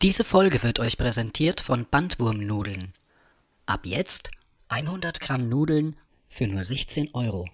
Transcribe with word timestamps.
Diese 0.00 0.22
Folge 0.22 0.62
wird 0.62 0.78
euch 0.78 0.96
präsentiert 0.96 1.60
von 1.60 1.84
Bandwurmnudeln. 1.84 2.92
Ab 3.66 3.80
jetzt 3.82 4.30
100 4.68 5.18
Gramm 5.18 5.48
Nudeln 5.48 5.96
für 6.28 6.46
nur 6.46 6.62
16 6.62 7.14
Euro. 7.14 7.48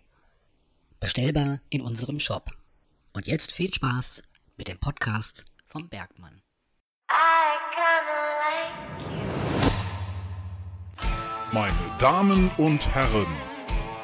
Bestellbar 1.01 1.61
in 1.71 1.81
unserem 1.81 2.21
Shop. 2.21 2.51
Und 3.15 3.27
jetzt 3.27 3.51
viel 3.51 3.73
Spaß 3.73 4.23
mit 4.59 4.69
dem 4.69 4.79
Podcast 4.79 5.47
vom 5.65 5.89
Bergmann. 5.89 6.43
Meine 11.51 11.97
Damen 11.99 12.51
und 12.59 12.95
Herren, 12.95 13.27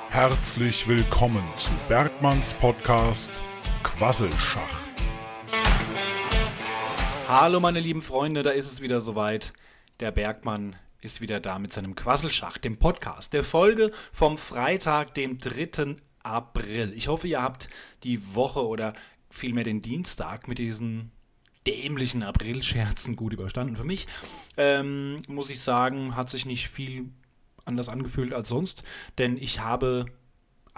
herzlich 0.08 0.88
willkommen 0.88 1.44
zu 1.56 1.72
Bergmanns 1.88 2.54
Podcast 2.54 3.42
Quasselschacht. 3.82 4.89
Hallo 7.32 7.60
meine 7.60 7.78
lieben 7.78 8.02
Freunde, 8.02 8.42
da 8.42 8.50
ist 8.50 8.72
es 8.72 8.80
wieder 8.80 9.00
soweit. 9.00 9.52
Der 10.00 10.10
Bergmann 10.10 10.74
ist 11.00 11.20
wieder 11.20 11.38
da 11.38 11.60
mit 11.60 11.72
seinem 11.72 11.94
Quasselschacht, 11.94 12.64
dem 12.64 12.76
Podcast, 12.76 13.32
der 13.32 13.44
Folge 13.44 13.92
vom 14.10 14.36
Freitag, 14.36 15.14
dem 15.14 15.38
3. 15.38 15.94
April. 16.24 16.92
Ich 16.92 17.06
hoffe, 17.06 17.28
ihr 17.28 17.40
habt 17.40 17.68
die 18.02 18.34
Woche 18.34 18.66
oder 18.66 18.94
vielmehr 19.30 19.62
den 19.62 19.80
Dienstag 19.80 20.48
mit 20.48 20.58
diesen 20.58 21.12
dämlichen 21.68 22.24
Aprilscherzen 22.24 23.14
gut 23.14 23.32
überstanden. 23.32 23.76
Für 23.76 23.84
mich, 23.84 24.08
ähm, 24.56 25.22
muss 25.28 25.50
ich 25.50 25.60
sagen, 25.60 26.16
hat 26.16 26.30
sich 26.30 26.46
nicht 26.46 26.68
viel 26.68 27.10
anders 27.64 27.88
angefühlt 27.88 28.34
als 28.34 28.48
sonst, 28.48 28.82
denn 29.18 29.36
ich 29.36 29.60
habe 29.60 30.06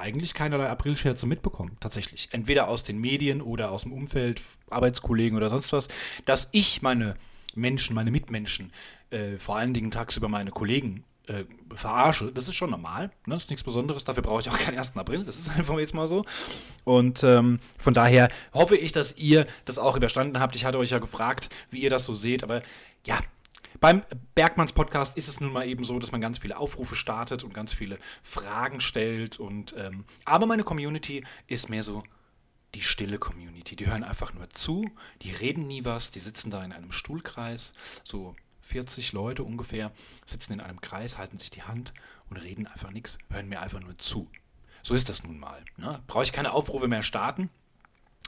eigentlich 0.02 0.34
keinerlei 0.34 0.69
Aprilscherze 0.69 1.27
mitbekommen, 1.27 1.77
tatsächlich. 1.80 2.29
Entweder 2.33 2.69
aus 2.69 2.83
den 2.83 2.98
Medien 2.98 3.41
oder 3.41 3.70
aus 3.70 3.84
dem 3.84 3.92
Umfeld, 3.92 4.42
Arbeitskollegen 4.69 5.37
oder 5.37 5.48
sonst 5.48 5.73
was, 5.73 5.88
dass 6.27 6.48
ich 6.52 6.83
meine 6.83 7.16
Menschen, 7.55 7.95
meine 7.95 8.11
Mitmenschen, 8.11 8.73
äh, 9.11 9.38
vor 9.38 9.56
allen 9.56 9.73
Dingen 9.73 9.91
tagsüber 9.91 10.28
meine 10.28 10.51
Kollegen 10.51 11.05
äh, 11.28 11.45
verarsche, 11.75 12.33
das 12.33 12.48
ist 12.48 12.56
schon 12.56 12.70
normal. 12.70 13.06
Ne? 13.27 13.34
Das 13.34 13.45
ist 13.45 13.50
nichts 13.50 13.62
Besonderes. 13.62 14.05
Dafür 14.05 14.23
brauche 14.23 14.41
ich 14.41 14.50
auch 14.50 14.58
keinen 14.58 14.78
1. 14.78 14.97
April. 14.97 15.25
Das 15.25 15.39
ist 15.39 15.48
einfach 15.56 15.78
jetzt 15.78 15.95
mal 15.95 16.06
so. 16.06 16.25
Und 16.84 17.23
ähm, 17.23 17.58
von 17.78 17.95
daher 17.95 18.28
hoffe 18.53 18.77
ich, 18.77 18.92
dass 18.92 19.17
ihr 19.17 19.47
das 19.64 19.78
auch 19.78 19.97
überstanden 19.97 20.41
habt. 20.41 20.56
Ich 20.56 20.64
hatte 20.64 20.78
euch 20.78 20.91
ja 20.91 20.98
gefragt, 20.98 21.48
wie 21.70 21.80
ihr 21.80 21.91
das 21.91 22.05
so 22.05 22.14
seht. 22.14 22.42
Aber 22.42 22.62
ja, 23.06 23.20
beim 23.81 24.03
Bergmanns 24.34 24.73
Podcast 24.73 25.17
ist 25.17 25.28
es 25.28 25.41
nun 25.41 25.53
mal 25.53 25.67
eben 25.67 25.84
so, 25.84 25.98
dass 25.98 26.12
man 26.12 26.20
ganz 26.20 26.39
viele 26.39 26.56
Aufrufe 26.56 26.97
startet 26.97 27.45
und 27.45 27.55
ganz 27.55 27.73
viele 27.73 27.98
Fragen 28.23 28.81
stellt. 28.81 29.39
Und, 29.39 29.75
ähm, 29.77 30.05
aber 30.25 30.47
meine 30.47 30.64
Community 30.64 31.25
ist 31.47 31.69
mehr 31.69 31.83
so 31.83 32.03
die 32.75 32.83
stille 32.83 33.19
Community. 33.19 33.77
Die 33.77 33.87
hören 33.87 34.05
einfach 34.05 34.33
nur 34.33 34.48
zu, 34.51 34.91
die 35.23 35.33
reden 35.33 35.67
nie 35.67 35.84
was, 35.84 36.11
die 36.11 36.20
sitzen 36.20 36.51
da 36.51 36.64
in 36.64 36.73
einem 36.73 36.92
Stuhlkreis, 36.92 37.75
so 38.05 38.34
40 38.62 39.12
Leute 39.12 39.45
ungefähr, 39.45 39.92
sitzen 40.25 40.55
in 40.55 40.61
einem 40.61 40.81
Kreis, 40.81 41.19
halten 41.19 41.39
sich 41.39 41.51
die 41.51 41.62
Hand 41.62 41.92
und 42.31 42.36
reden 42.39 42.67
einfach 42.67 42.91
nichts, 42.91 43.19
hören 43.31 43.48
mir 43.48 43.61
einfach 43.61 43.81
nur 43.81 43.98
zu. 43.98 44.31
So 44.83 44.95
ist 44.95 45.09
das 45.09 45.23
nun 45.23 45.39
mal. 45.39 45.64
Ne? 45.77 46.03
Brauche 46.07 46.25
ich 46.25 46.33
keine 46.33 46.53
Aufrufe 46.53 46.89
mehr 46.89 47.03
starten. 47.03 47.51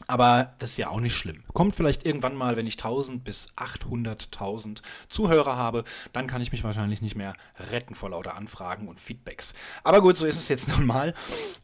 Aber 0.07 0.55
das 0.59 0.73
ist 0.73 0.77
ja 0.77 0.89
auch 0.89 1.01
nicht 1.01 1.17
schlimm. 1.17 1.45
Kommt 1.53 1.77
vielleicht 1.77 2.05
irgendwann 2.05 2.35
mal, 2.35 2.57
wenn 2.57 2.67
ich 2.67 2.75
1000 2.75 3.25
bis 3.25 3.49
800.000 3.57 4.83
Zuhörer 5.09 5.57
habe, 5.57 5.85
dann 6.13 6.27
kann 6.27 6.43
ich 6.43 6.53
mich 6.53 6.65
wahrscheinlich 6.65 7.01
nicht 7.01 7.17
mehr 7.17 7.35
retten 7.71 7.95
vor 7.95 8.11
lauter 8.11 8.35
Anfragen 8.35 8.89
und 8.89 9.01
Feedbacks. 9.01 9.55
Aber 9.83 10.03
gut, 10.03 10.17
so 10.17 10.27
ist 10.27 10.37
es 10.37 10.49
jetzt 10.49 10.69
nun 10.77 10.87
mal. 10.87 11.15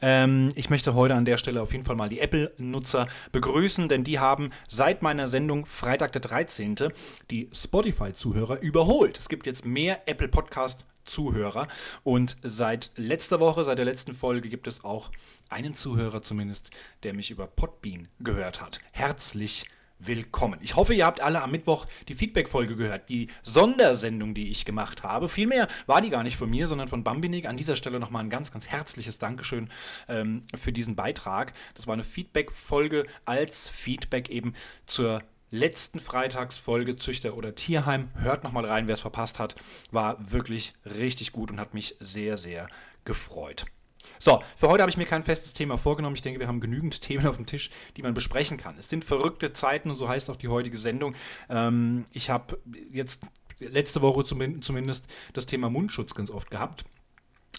Ähm, 0.00 0.50
ich 0.54 0.70
möchte 0.70 0.94
heute 0.94 1.14
an 1.14 1.24
der 1.24 1.36
Stelle 1.36 1.60
auf 1.60 1.72
jeden 1.72 1.84
Fall 1.84 1.96
mal 1.96 2.08
die 2.08 2.20
Apple-Nutzer 2.20 3.08
begrüßen, 3.32 3.88
denn 3.88 4.04
die 4.04 4.18
haben 4.18 4.50
seit 4.68 5.02
meiner 5.02 5.26
Sendung 5.26 5.66
Freitag 5.66 6.12
der 6.12 6.22
13. 6.22 6.76
die 7.30 7.50
Spotify-Zuhörer 7.52 8.60
überholt. 8.60 9.18
Es 9.18 9.28
gibt 9.28 9.46
jetzt 9.46 9.64
mehr 9.64 10.02
Apple 10.06 10.28
Podcast 10.28 10.86
Zuhörer. 11.04 11.68
Und 12.04 12.36
seit 12.42 12.90
letzter 12.96 13.40
Woche, 13.40 13.64
seit 13.64 13.78
der 13.78 13.84
letzten 13.84 14.14
Folge, 14.14 14.48
gibt 14.48 14.66
es 14.66 14.84
auch 14.84 15.10
einen 15.48 15.74
Zuhörer 15.74 16.22
zumindest, 16.22 16.70
der 17.02 17.14
mich 17.14 17.30
über 17.30 17.46
Podbean 17.46 18.08
gehört 18.20 18.60
hat. 18.60 18.80
Herzlich 18.92 19.66
willkommen. 20.00 20.58
Ich 20.62 20.76
hoffe, 20.76 20.94
ihr 20.94 21.04
habt 21.04 21.20
alle 21.20 21.42
am 21.42 21.50
Mittwoch 21.50 21.86
die 22.08 22.14
Feedback-Folge 22.14 22.74
gehört, 22.74 23.08
die 23.08 23.28
Sondersendung, 23.42 24.34
die 24.34 24.48
ich 24.48 24.64
gemacht 24.64 25.02
habe. 25.02 25.28
Vielmehr 25.28 25.68
war 25.86 26.00
die 26.00 26.10
gar 26.10 26.22
nicht 26.22 26.36
von 26.36 26.48
mir, 26.48 26.66
sondern 26.66 26.88
von 26.88 27.04
Bambinik. 27.04 27.46
An 27.46 27.56
dieser 27.56 27.76
Stelle 27.76 28.00
nochmal 28.00 28.24
ein 28.24 28.30
ganz, 28.30 28.50
ganz 28.50 28.68
herzliches 28.68 29.18
Dankeschön 29.18 29.68
ähm, 30.08 30.44
für 30.54 30.72
diesen 30.72 30.96
Beitrag. 30.96 31.52
Das 31.74 31.86
war 31.86 31.94
eine 31.94 32.04
Feedback-Folge 32.04 33.06
als 33.24 33.68
Feedback 33.68 34.30
eben 34.30 34.54
zur 34.86 35.22
letzten 35.50 36.00
Freitagsfolge 36.00 36.96
Züchter 36.96 37.36
oder 37.36 37.54
Tierheim. 37.54 38.10
Hört 38.14 38.44
nochmal 38.44 38.64
rein, 38.64 38.86
wer 38.86 38.94
es 38.94 39.00
verpasst 39.00 39.38
hat. 39.38 39.56
War 39.90 40.16
wirklich 40.32 40.74
richtig 40.84 41.32
gut 41.32 41.50
und 41.50 41.60
hat 41.60 41.74
mich 41.74 41.96
sehr, 42.00 42.36
sehr 42.36 42.68
gefreut. 43.04 43.66
So, 44.18 44.42
für 44.56 44.68
heute 44.68 44.82
habe 44.82 44.90
ich 44.90 44.96
mir 44.96 45.06
kein 45.06 45.22
festes 45.22 45.52
Thema 45.52 45.78
vorgenommen. 45.78 46.16
Ich 46.16 46.22
denke, 46.22 46.40
wir 46.40 46.48
haben 46.48 46.60
genügend 46.60 47.00
Themen 47.02 47.26
auf 47.26 47.36
dem 47.36 47.46
Tisch, 47.46 47.70
die 47.96 48.02
man 48.02 48.14
besprechen 48.14 48.58
kann. 48.58 48.76
Es 48.78 48.88
sind 48.88 49.04
verrückte 49.04 49.52
Zeiten 49.52 49.90
und 49.90 49.96
so 49.96 50.08
heißt 50.08 50.30
auch 50.30 50.36
die 50.36 50.48
heutige 50.48 50.76
Sendung. 50.76 51.14
Ähm, 51.48 52.06
ich 52.12 52.30
habe 52.30 52.58
jetzt 52.92 53.22
letzte 53.58 54.00
Woche 54.00 54.24
zumindest 54.24 55.06
das 55.34 55.46
Thema 55.46 55.68
Mundschutz 55.68 56.14
ganz 56.14 56.30
oft 56.30 56.50
gehabt. 56.50 56.84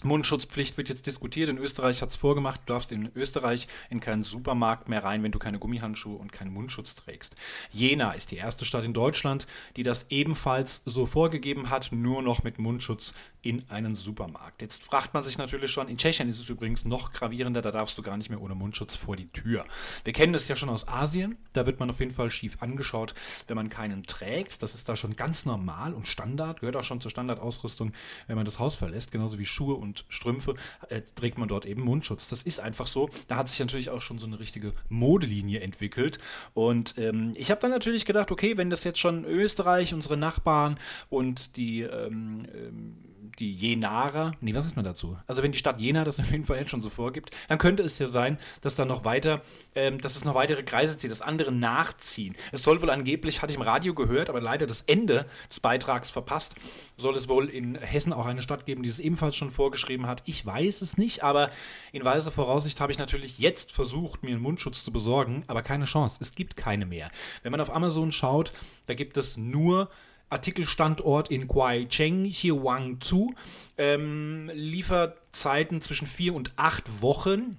Mundschutzpflicht 0.04 0.76
wird 0.76 0.88
jetzt 0.88 1.06
diskutiert. 1.06 1.48
In 1.48 1.58
Österreich 1.58 2.02
hat 2.02 2.10
es 2.10 2.16
vorgemacht, 2.16 2.62
du 2.66 2.72
darfst 2.72 2.92
in 2.92 3.10
Österreich 3.14 3.68
in 3.90 4.00
keinen 4.00 4.22
Supermarkt 4.22 4.88
mehr 4.88 5.04
rein, 5.04 5.22
wenn 5.22 5.32
du 5.32 5.38
keine 5.38 5.58
Gummihandschuhe 5.58 6.16
und 6.16 6.32
keinen 6.32 6.52
Mundschutz 6.52 6.94
trägst. 6.94 7.36
Jena 7.70 8.12
ist 8.12 8.30
die 8.30 8.36
erste 8.36 8.64
Stadt 8.64 8.84
in 8.84 8.94
Deutschland, 8.94 9.46
die 9.76 9.82
das 9.82 10.06
ebenfalls 10.10 10.82
so 10.84 11.06
vorgegeben 11.06 11.70
hat, 11.70 11.92
nur 11.92 12.22
noch 12.22 12.42
mit 12.42 12.58
Mundschutz 12.58 13.14
in 13.42 13.68
einen 13.68 13.96
Supermarkt. 13.96 14.62
Jetzt 14.62 14.84
fragt 14.84 15.14
man 15.14 15.24
sich 15.24 15.36
natürlich 15.36 15.70
schon, 15.70 15.88
in 15.88 15.98
Tschechien 15.98 16.28
ist 16.28 16.38
es 16.38 16.48
übrigens 16.48 16.84
noch 16.84 17.12
gravierender, 17.12 17.60
da 17.60 17.72
darfst 17.72 17.98
du 17.98 18.02
gar 18.02 18.16
nicht 18.16 18.30
mehr 18.30 18.40
ohne 18.40 18.54
Mundschutz 18.54 18.94
vor 18.94 19.16
die 19.16 19.26
Tür. 19.26 19.64
Wir 20.04 20.12
kennen 20.12 20.32
das 20.32 20.46
ja 20.46 20.54
schon 20.54 20.68
aus 20.68 20.86
Asien, 20.86 21.36
da 21.52 21.66
wird 21.66 21.80
man 21.80 21.90
auf 21.90 21.98
jeden 21.98 22.12
Fall 22.12 22.30
schief 22.30 22.58
angeschaut, 22.60 23.14
wenn 23.48 23.56
man 23.56 23.68
keinen 23.68 24.04
trägt. 24.04 24.62
Das 24.62 24.74
ist 24.74 24.88
da 24.88 24.94
schon 24.94 25.16
ganz 25.16 25.44
normal 25.44 25.92
und 25.92 26.06
Standard, 26.06 26.60
gehört 26.60 26.76
auch 26.76 26.84
schon 26.84 27.00
zur 27.00 27.10
Standardausrüstung, 27.10 27.92
wenn 28.28 28.36
man 28.36 28.44
das 28.44 28.60
Haus 28.60 28.76
verlässt, 28.76 29.10
genauso 29.10 29.38
wie 29.40 29.46
Schuhe 29.46 29.74
und 29.74 30.04
Strümpfe, 30.08 30.54
äh, 30.88 31.02
trägt 31.16 31.38
man 31.38 31.48
dort 31.48 31.66
eben 31.66 31.82
Mundschutz. 31.82 32.28
Das 32.28 32.44
ist 32.44 32.60
einfach 32.60 32.86
so. 32.86 33.10
Da 33.26 33.36
hat 33.36 33.48
sich 33.48 33.58
natürlich 33.58 33.90
auch 33.90 34.02
schon 34.02 34.18
so 34.18 34.26
eine 34.26 34.38
richtige 34.38 34.72
Modelinie 34.88 35.60
entwickelt. 35.60 36.18
Und 36.54 36.96
ähm, 36.96 37.32
ich 37.34 37.50
habe 37.50 37.60
dann 37.60 37.72
natürlich 37.72 38.04
gedacht, 38.04 38.30
okay, 38.30 38.56
wenn 38.56 38.70
das 38.70 38.84
jetzt 38.84 39.00
schon 39.00 39.24
Österreich, 39.24 39.92
unsere 39.92 40.16
Nachbarn 40.16 40.78
und 41.10 41.56
die 41.56 41.82
ähm, 41.82 42.46
ähm 42.54 43.11
die 43.38 43.54
Jenaer, 43.54 44.32
nee, 44.40 44.54
was 44.54 44.64
sagt 44.64 44.76
man 44.76 44.84
dazu? 44.84 45.16
Also 45.26 45.42
wenn 45.42 45.52
die 45.52 45.58
Stadt 45.58 45.80
Jena 45.80 46.04
das 46.04 46.18
auf 46.20 46.30
jeden 46.30 46.44
Fall 46.44 46.58
jetzt 46.58 46.70
schon 46.70 46.82
so 46.82 46.90
vorgibt, 46.90 47.30
dann 47.48 47.58
könnte 47.58 47.82
es 47.82 47.98
ja 47.98 48.06
sein, 48.06 48.38
dass 48.60 48.74
da 48.74 48.84
noch 48.84 49.04
weiter, 49.04 49.42
ähm, 49.74 50.00
dass 50.00 50.16
es 50.16 50.24
noch 50.24 50.34
weitere 50.34 50.62
Kreise 50.62 50.98
zieht, 50.98 51.10
dass 51.10 51.22
andere 51.22 51.52
nachziehen. 51.52 52.34
Es 52.50 52.62
soll 52.62 52.82
wohl 52.82 52.90
angeblich, 52.90 53.40
hatte 53.40 53.52
ich 53.52 53.56
im 53.56 53.62
Radio 53.62 53.94
gehört, 53.94 54.28
aber 54.28 54.40
leider 54.40 54.66
das 54.66 54.82
Ende 54.82 55.26
des 55.48 55.60
Beitrags 55.60 56.10
verpasst, 56.10 56.54
soll 56.96 57.16
es 57.16 57.28
wohl 57.28 57.48
in 57.48 57.76
Hessen 57.76 58.12
auch 58.12 58.26
eine 58.26 58.42
Stadt 58.42 58.66
geben, 58.66 58.82
die 58.82 58.88
es 58.88 58.98
ebenfalls 58.98 59.36
schon 59.36 59.50
vorgeschrieben 59.50 60.06
hat. 60.06 60.22
Ich 60.26 60.44
weiß 60.44 60.82
es 60.82 60.98
nicht, 60.98 61.22
aber 61.22 61.50
in 61.92 62.04
weiser 62.04 62.32
Voraussicht 62.32 62.80
habe 62.80 62.92
ich 62.92 62.98
natürlich 62.98 63.38
jetzt 63.38 63.72
versucht, 63.72 64.22
mir 64.22 64.30
einen 64.30 64.42
Mundschutz 64.42 64.82
zu 64.82 64.92
besorgen, 64.92 65.44
aber 65.46 65.62
keine 65.62 65.84
Chance. 65.84 66.18
Es 66.20 66.34
gibt 66.34 66.56
keine 66.56 66.86
mehr. 66.86 67.10
Wenn 67.42 67.52
man 67.52 67.60
auf 67.60 67.72
Amazon 67.72 68.10
schaut, 68.10 68.52
da 68.86 68.94
gibt 68.94 69.16
es 69.16 69.36
nur 69.36 69.88
Artikelstandort 70.32 71.30
in 71.30 71.46
Guaicheng, 71.46 72.30
Huangzhou, 72.30 73.34
ähm, 73.78 74.50
Lieferzeiten 74.54 75.80
zwischen 75.80 76.06
vier 76.06 76.34
und 76.34 76.52
acht 76.56 77.02
Wochen. 77.02 77.58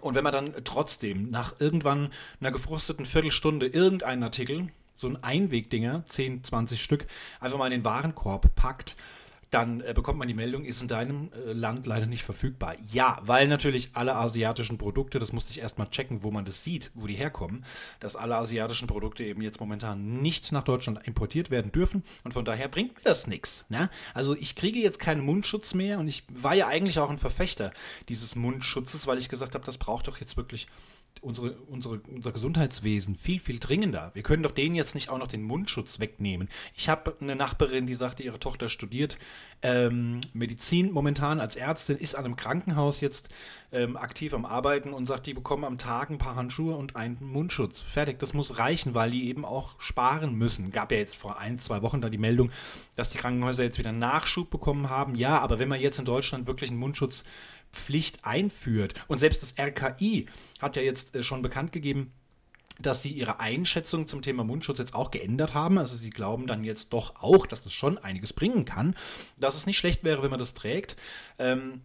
Und 0.00 0.14
wenn 0.14 0.24
man 0.24 0.32
dann 0.32 0.54
trotzdem 0.64 1.30
nach 1.30 1.58
irgendwann 1.58 2.12
einer 2.40 2.52
gefrosteten 2.52 3.06
Viertelstunde 3.06 3.66
irgendeinen 3.66 4.22
Artikel, 4.22 4.68
so 4.96 5.08
ein 5.08 5.22
Einwegdinger, 5.22 6.04
10, 6.06 6.44
20 6.44 6.82
Stück, 6.82 7.06
einfach 7.40 7.58
mal 7.58 7.66
in 7.66 7.80
den 7.80 7.84
Warenkorb 7.84 8.54
packt, 8.54 8.96
dann 9.50 9.80
äh, 9.80 9.92
bekommt 9.94 10.18
man 10.18 10.28
die 10.28 10.34
Meldung, 10.34 10.64
ist 10.64 10.82
in 10.82 10.88
deinem 10.88 11.30
äh, 11.32 11.52
Land 11.52 11.86
leider 11.86 12.06
nicht 12.06 12.22
verfügbar. 12.22 12.74
Ja, 12.90 13.18
weil 13.22 13.48
natürlich 13.48 13.90
alle 13.94 14.14
asiatischen 14.14 14.78
Produkte, 14.78 15.18
das 15.18 15.32
musste 15.32 15.52
ich 15.52 15.60
erstmal 15.60 15.88
checken, 15.90 16.22
wo 16.22 16.30
man 16.30 16.44
das 16.44 16.64
sieht, 16.64 16.90
wo 16.94 17.06
die 17.06 17.14
herkommen, 17.14 17.64
dass 18.00 18.16
alle 18.16 18.36
asiatischen 18.36 18.88
Produkte 18.88 19.24
eben 19.24 19.40
jetzt 19.42 19.60
momentan 19.60 20.20
nicht 20.20 20.52
nach 20.52 20.64
Deutschland 20.64 21.06
importiert 21.06 21.50
werden 21.50 21.72
dürfen 21.72 22.02
und 22.24 22.32
von 22.32 22.44
daher 22.44 22.68
bringt 22.68 22.96
mir 22.96 23.04
das 23.04 23.26
nichts. 23.26 23.64
Ne? 23.68 23.90
Also 24.14 24.36
ich 24.36 24.54
kriege 24.54 24.80
jetzt 24.80 24.98
keinen 24.98 25.24
Mundschutz 25.24 25.74
mehr 25.74 25.98
und 25.98 26.08
ich 26.08 26.24
war 26.28 26.54
ja 26.54 26.68
eigentlich 26.68 26.98
auch 26.98 27.10
ein 27.10 27.18
Verfechter 27.18 27.72
dieses 28.08 28.36
Mundschutzes, 28.36 29.06
weil 29.06 29.18
ich 29.18 29.28
gesagt 29.28 29.54
habe, 29.54 29.64
das 29.64 29.78
braucht 29.78 30.08
doch 30.08 30.18
jetzt 30.18 30.36
wirklich 30.36 30.66
unsere, 31.20 31.52
unsere, 31.68 32.00
unser 32.08 32.32
Gesundheitswesen 32.32 33.16
viel, 33.16 33.40
viel 33.40 33.58
dringender. 33.58 34.10
Wir 34.14 34.22
können 34.22 34.42
doch 34.42 34.52
denen 34.52 34.74
jetzt 34.74 34.94
nicht 34.94 35.08
auch 35.08 35.18
noch 35.18 35.28
den 35.28 35.42
Mundschutz 35.42 35.98
wegnehmen. 35.98 36.48
Ich 36.74 36.88
habe 36.88 37.16
eine 37.20 37.36
Nachbarin, 37.36 37.86
die 37.86 37.94
sagte, 37.94 38.22
ihre 38.22 38.40
Tochter 38.40 38.68
studiert 38.68 39.18
ähm, 39.62 40.20
Medizin 40.32 40.92
momentan 40.92 41.40
als 41.40 41.56
Ärztin, 41.56 41.96
ist 41.96 42.14
an 42.14 42.24
einem 42.24 42.36
Krankenhaus 42.36 43.00
jetzt 43.00 43.28
ähm, 43.72 43.96
aktiv 43.96 44.32
am 44.32 44.44
Arbeiten 44.44 44.92
und 44.92 45.06
sagt, 45.06 45.26
die 45.26 45.34
bekommen 45.34 45.64
am 45.64 45.78
Tag 45.78 46.10
ein 46.10 46.18
paar 46.18 46.36
Handschuhe 46.36 46.76
und 46.76 46.94
einen 46.94 47.18
Mundschutz. 47.20 47.80
Fertig, 47.80 48.18
das 48.20 48.34
muss 48.34 48.58
reichen, 48.58 48.94
weil 48.94 49.10
die 49.10 49.28
eben 49.28 49.44
auch 49.44 49.74
sparen 49.80 50.34
müssen. 50.36 50.70
Gab 50.70 50.92
ja 50.92 50.98
jetzt 50.98 51.16
vor 51.16 51.38
ein, 51.38 51.58
zwei 51.58 51.82
Wochen 51.82 52.00
da 52.00 52.08
die 52.08 52.18
Meldung, 52.18 52.50
dass 52.94 53.10
die 53.10 53.18
Krankenhäuser 53.18 53.64
jetzt 53.64 53.78
wieder 53.78 53.92
Nachschub 53.92 54.48
bekommen 54.48 54.90
haben. 54.90 55.16
Ja, 55.16 55.40
aber 55.40 55.58
wenn 55.58 55.68
man 55.68 55.80
jetzt 55.80 55.98
in 55.98 56.04
Deutschland 56.04 56.46
wirklich 56.46 56.70
einen 56.70 56.78
Mundschutz 56.78 57.24
Pflicht 57.72 58.24
einführt. 58.24 58.94
Und 59.08 59.18
selbst 59.18 59.42
das 59.42 59.54
RKI 59.58 60.26
hat 60.60 60.76
ja 60.76 60.82
jetzt 60.82 61.14
äh, 61.14 61.22
schon 61.22 61.42
bekannt 61.42 61.72
gegeben, 61.72 62.12
dass 62.80 63.02
sie 63.02 63.10
ihre 63.10 63.40
Einschätzung 63.40 64.06
zum 64.06 64.22
Thema 64.22 64.44
Mundschutz 64.44 64.78
jetzt 64.78 64.94
auch 64.94 65.10
geändert 65.10 65.54
haben. 65.54 65.78
Also 65.78 65.96
sie 65.96 66.10
glauben 66.10 66.46
dann 66.46 66.64
jetzt 66.64 66.92
doch 66.92 67.16
auch, 67.16 67.46
dass 67.46 67.66
es 67.66 67.72
schon 67.72 67.98
einiges 67.98 68.32
bringen 68.32 68.64
kann, 68.64 68.94
dass 69.36 69.56
es 69.56 69.66
nicht 69.66 69.78
schlecht 69.78 70.04
wäre, 70.04 70.22
wenn 70.22 70.30
man 70.30 70.38
das 70.38 70.54
trägt. 70.54 70.96
Ähm, 71.38 71.82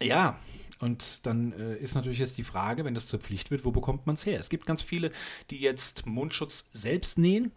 ja, 0.00 0.38
und 0.78 1.26
dann 1.26 1.52
äh, 1.52 1.76
ist 1.76 1.94
natürlich 1.94 2.18
jetzt 2.18 2.38
die 2.38 2.44
Frage, 2.44 2.84
wenn 2.84 2.94
das 2.94 3.06
zur 3.06 3.20
Pflicht 3.20 3.50
wird, 3.50 3.64
wo 3.64 3.70
bekommt 3.70 4.06
man 4.06 4.14
es 4.14 4.24
her? 4.24 4.38
Es 4.38 4.48
gibt 4.48 4.66
ganz 4.66 4.82
viele, 4.82 5.12
die 5.50 5.58
jetzt 5.58 6.06
Mundschutz 6.06 6.64
selbst 6.72 7.18
nähen. 7.18 7.52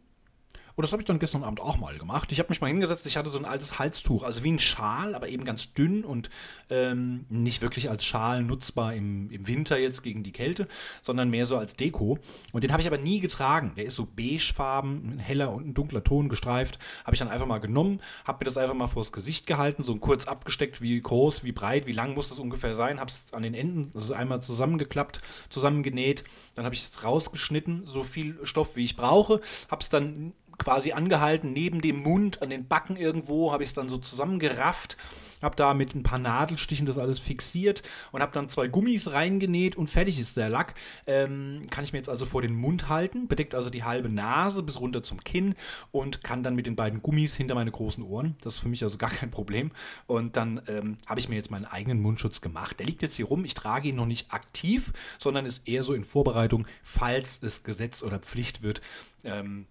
Und 0.75 0.81
das 0.81 0.91
habe 0.91 1.01
ich 1.01 1.05
dann 1.05 1.19
gestern 1.19 1.43
Abend 1.43 1.59
auch 1.59 1.77
mal 1.77 1.97
gemacht. 1.97 2.31
Ich 2.31 2.39
habe 2.39 2.49
mich 2.49 2.59
mal 2.59 2.67
hingesetzt, 2.67 3.05
ich 3.05 3.17
hatte 3.17 3.29
so 3.29 3.37
ein 3.37 3.45
altes 3.45 3.77
Halstuch, 3.77 4.23
also 4.23 4.43
wie 4.43 4.51
ein 4.51 4.59
Schal, 4.59 5.13
aber 5.13 5.29
eben 5.29 5.45
ganz 5.45 5.73
dünn 5.73 6.03
und 6.03 6.29
ähm, 6.69 7.25
nicht 7.29 7.61
wirklich 7.61 7.89
als 7.89 8.03
Schal 8.03 8.43
nutzbar 8.43 8.95
im, 8.95 9.29
im 9.29 9.47
Winter 9.47 9.77
jetzt 9.77 10.01
gegen 10.01 10.23
die 10.23 10.31
Kälte, 10.31 10.67
sondern 11.01 11.29
mehr 11.29 11.45
so 11.45 11.57
als 11.57 11.75
Deko. 11.75 12.17
Und 12.51 12.63
den 12.63 12.71
habe 12.71 12.81
ich 12.81 12.87
aber 12.87 12.97
nie 12.97 13.19
getragen. 13.19 13.73
Der 13.77 13.85
ist 13.85 13.95
so 13.95 14.07
beigefarben, 14.07 15.13
ein 15.13 15.19
heller 15.19 15.51
und 15.51 15.67
ein 15.67 15.73
dunkler 15.73 16.03
Ton 16.03 16.27
gestreift. 16.27 16.79
Habe 17.05 17.15
ich 17.15 17.19
dann 17.19 17.29
einfach 17.29 17.45
mal 17.45 17.59
genommen, 17.59 18.01
habe 18.25 18.39
mir 18.39 18.45
das 18.45 18.57
einfach 18.57 18.73
mal 18.73 18.87
vors 18.87 19.11
Gesicht 19.11 19.45
gehalten, 19.45 19.83
so 19.83 19.95
kurz 19.97 20.25
abgesteckt, 20.25 20.81
wie 20.81 20.99
groß, 20.99 21.43
wie 21.43 21.51
breit, 21.51 21.85
wie 21.85 21.91
lang 21.91 22.15
muss 22.15 22.29
das 22.29 22.39
ungefähr 22.39 22.73
sein. 22.73 22.99
Habe 22.99 23.11
es 23.11 23.31
an 23.33 23.43
den 23.43 23.53
Enden, 23.53 23.91
also 23.93 24.13
einmal 24.13 24.41
zusammengeklappt, 24.41 25.21
zusammengenäht. 25.49 26.23
Dann 26.55 26.65
habe 26.65 26.73
ich 26.73 26.83
es 26.83 27.03
rausgeschnitten, 27.03 27.83
so 27.85 28.01
viel 28.01 28.39
Stoff, 28.43 28.75
wie 28.75 28.85
ich 28.85 28.95
brauche. 28.95 29.41
Habe 29.69 29.81
es 29.81 29.89
dann 29.89 30.33
quasi 30.63 30.94
angehalten, 30.94 31.51
neben 31.51 31.81
dem 31.81 32.01
Mund, 32.01 32.42
an 32.42 32.50
den 32.50 32.68
Backen 32.68 32.95
irgendwo, 32.95 33.51
habe 33.51 33.63
ich 33.63 33.69
es 33.69 33.75
dann 33.75 33.89
so 33.89 33.98
zusammengerafft, 33.98 34.98
habe 35.42 35.56
da 35.56 35.74
mit 35.74 35.94
ein 35.94 36.04
paar 36.04 36.19
Nadelstichen 36.19 36.86
das 36.86 36.98
alles 36.98 37.19
fixiert 37.19 37.83
und 38.12 38.21
habe 38.21 38.31
dann 38.31 38.50
zwei 38.50 38.68
Gummis 38.68 39.12
reingenäht 39.12 39.75
und 39.75 39.89
fertig 39.89 40.19
ist 40.19 40.38
der 40.38 40.50
Lack. 40.50 40.75
Ähm, 41.06 41.62
kann 41.69 41.83
ich 41.83 41.92
mir 41.92 42.00
jetzt 42.00 42.07
also 42.07 42.25
vor 42.25 42.42
den 42.42 42.56
Mund 42.56 42.88
halten, 42.88 43.27
bedeckt 43.27 43.54
also 43.54 43.69
die 43.69 43.83
halbe 43.83 44.07
Nase 44.10 44.63
bis 44.63 44.80
runter 44.80 45.04
zum 45.04 45.21
Kinn 45.24 45.56
und 45.92 46.24
kann 46.24 46.44
dann 46.44 46.56
mit 46.56 46.65
den 46.65 46.77
beiden 46.77 47.01
Gummis 47.01 47.36
hinter 47.36 47.56
meine 47.56 47.71
großen 47.71 48.04
Ohren. 48.04 48.38
Das 48.42 48.56
ist 48.56 48.62
für 48.62 48.69
mich 48.69 48.83
also 48.83 48.98
gar 48.98 49.10
kein 49.10 49.31
Problem. 49.31 49.71
Und 50.07 50.38
dann 50.38 50.62
ähm, 50.68 50.98
habe 51.06 51.19
ich 51.19 51.27
mir 51.27 51.36
jetzt 51.36 51.51
meinen 51.51 51.65
eigenen 51.65 52.01
Mundschutz 52.01 52.39
gemacht. 52.39 52.80
Der 52.80 52.86
liegt 52.86 53.01
jetzt 53.01 53.15
hier 53.15 53.25
rum. 53.25 53.44
Ich 53.44 53.54
trage 53.54 53.89
ihn 53.89 53.95
noch 53.98 54.06
nicht 54.06 54.31
aktiv, 54.31 54.94
sondern 55.19 55.45
ist 55.45 55.68
eher 55.68 55.83
so 55.83 55.94
in 55.94 56.06
Vorbereitung, 56.06 56.65
falls 56.83 57.39
es 57.42 57.63
Gesetz 57.63 58.01
oder 58.01 58.19
Pflicht 58.19 58.62
wird. 58.62 58.81
Ähm, 59.25 59.68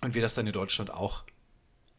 und 0.00 0.14
wir 0.14 0.22
das 0.22 0.34
dann 0.34 0.46
in 0.46 0.52
Deutschland 0.52 0.90
auch 0.90 1.24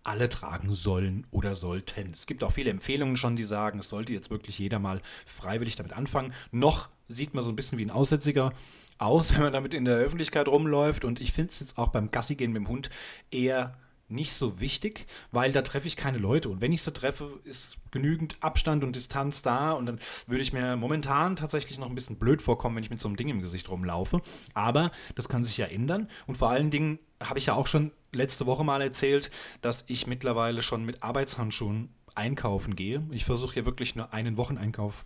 alle 0.03 0.29
tragen 0.29 0.73
sollen 0.73 1.27
oder 1.31 1.55
sollten. 1.55 2.11
Es 2.13 2.25
gibt 2.25 2.43
auch 2.43 2.51
viele 2.51 2.71
Empfehlungen 2.71 3.17
schon, 3.17 3.35
die 3.35 3.43
sagen, 3.43 3.79
es 3.79 3.89
sollte 3.89 4.13
jetzt 4.13 4.31
wirklich 4.31 4.57
jeder 4.57 4.79
mal 4.79 5.01
freiwillig 5.25 5.75
damit 5.75 5.93
anfangen. 5.93 6.33
Noch 6.51 6.89
sieht 7.07 7.33
man 7.33 7.43
so 7.43 7.51
ein 7.51 7.55
bisschen 7.55 7.77
wie 7.77 7.85
ein 7.85 7.91
Aussätziger 7.91 8.53
aus, 8.97 9.33
wenn 9.33 9.41
man 9.43 9.53
damit 9.53 9.73
in 9.73 9.85
der 9.85 9.97
Öffentlichkeit 9.97 10.47
rumläuft. 10.47 11.05
Und 11.05 11.21
ich 11.21 11.31
finde 11.31 11.51
es 11.51 11.59
jetzt 11.59 11.77
auch 11.77 11.89
beim 11.89 12.09
Gassi 12.11 12.35
gehen 12.35 12.51
mit 12.51 12.61
dem 12.61 12.67
Hund 12.67 12.89
eher 13.29 13.77
nicht 14.11 14.33
so 14.33 14.59
wichtig, 14.59 15.05
weil 15.31 15.51
da 15.51 15.61
treffe 15.61 15.87
ich 15.87 15.95
keine 15.95 16.17
Leute. 16.17 16.49
Und 16.49 16.61
wenn 16.61 16.71
ich 16.71 16.81
sie 16.81 16.93
treffe, 16.93 17.39
ist 17.43 17.77
genügend 17.91 18.37
Abstand 18.41 18.83
und 18.83 18.95
Distanz 18.95 19.41
da. 19.41 19.71
Und 19.71 19.85
dann 19.85 19.99
würde 20.27 20.43
ich 20.43 20.53
mir 20.53 20.75
momentan 20.75 21.35
tatsächlich 21.35 21.77
noch 21.79 21.89
ein 21.89 21.95
bisschen 21.95 22.17
blöd 22.17 22.41
vorkommen, 22.41 22.75
wenn 22.75 22.83
ich 22.83 22.89
mit 22.89 23.01
so 23.01 23.07
einem 23.07 23.17
Ding 23.17 23.29
im 23.29 23.41
Gesicht 23.41 23.69
rumlaufe. 23.69 24.21
Aber 24.53 24.91
das 25.15 25.29
kann 25.29 25.45
sich 25.45 25.57
ja 25.57 25.65
ändern. 25.65 26.07
Und 26.27 26.35
vor 26.35 26.49
allen 26.49 26.71
Dingen 26.71 26.99
habe 27.21 27.39
ich 27.39 27.47
ja 27.47 27.53
auch 27.53 27.67
schon 27.67 27.91
letzte 28.13 28.45
Woche 28.45 28.63
mal 28.63 28.81
erzählt, 28.81 29.31
dass 29.61 29.85
ich 29.87 30.07
mittlerweile 30.07 30.61
schon 30.61 30.85
mit 30.85 31.03
Arbeitshandschuhen 31.03 31.89
einkaufen 32.15 32.75
gehe. 32.75 33.03
Ich 33.11 33.25
versuche 33.25 33.53
hier 33.53 33.65
wirklich 33.65 33.95
nur 33.95 34.13
einen 34.13 34.37
Wocheneinkauf 34.37 35.05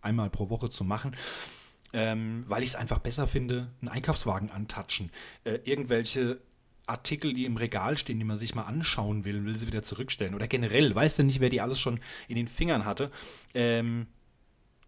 einmal 0.00 0.30
pro 0.30 0.50
Woche 0.50 0.70
zu 0.70 0.84
machen. 0.84 1.16
Ähm, 1.92 2.44
weil 2.46 2.62
ich 2.62 2.70
es 2.70 2.74
einfach 2.74 2.98
besser 2.98 3.26
finde, 3.26 3.70
einen 3.80 3.88
Einkaufswagen 3.88 4.50
antatschen, 4.50 5.10
äh, 5.44 5.60
irgendwelche 5.64 6.40
Artikel, 6.86 7.34
die 7.34 7.44
im 7.44 7.56
Regal 7.56 7.96
stehen, 7.96 8.18
die 8.18 8.24
man 8.24 8.36
sich 8.36 8.54
mal 8.54 8.62
anschauen 8.62 9.24
will, 9.24 9.44
will 9.44 9.58
sie 9.58 9.66
wieder 9.66 9.82
zurückstellen. 9.82 10.34
Oder 10.34 10.46
generell, 10.46 10.94
weiß 10.94 11.16
denn 11.16 11.26
nicht, 11.26 11.40
wer 11.40 11.50
die 11.50 11.60
alles 11.60 11.80
schon 11.80 12.00
in 12.28 12.36
den 12.36 12.48
Fingern 12.48 12.84
hatte. 12.84 13.10
Ähm, 13.54 14.06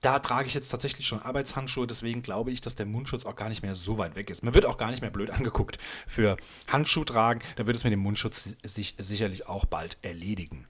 da 0.01 0.21
trage 0.21 0.47
ich 0.47 0.55
jetzt 0.55 0.69
tatsächlich 0.69 1.07
schon 1.07 1.21
Arbeitshandschuhe, 1.21 1.87
deswegen 1.87 2.23
glaube 2.23 2.53
ich, 2.53 2.61
dass 2.61 2.77
der 2.77 2.87
Mundschutz 2.87 3.27
auch 3.27 3.35
gar 3.35 3.49
nicht 3.49 3.63
mehr 3.63 3.75
so 3.75 3.99
weit 3.99 4.15
weg 4.15 4.31
ist. 4.31 4.45
Man 4.45 4.55
wird 4.55 4.65
auch 4.65 4.79
gar 4.79 4.91
nicht 4.91 5.01
mehr 5.01 5.11
blöd 5.11 5.31
angeguckt 5.33 5.79
für 6.07 6.37
Handschuh 6.69 7.05
tragen. 7.05 7.41
Da 7.57 7.67
wird 7.67 7.77
es 7.77 7.85
mit 7.85 7.93
dem 7.93 8.01
Mundschutz 8.01 8.57
sich 8.63 8.95
sicherlich 8.99 9.49
auch 9.49 9.65
bald 9.65 9.99
erledigen. 10.03 10.67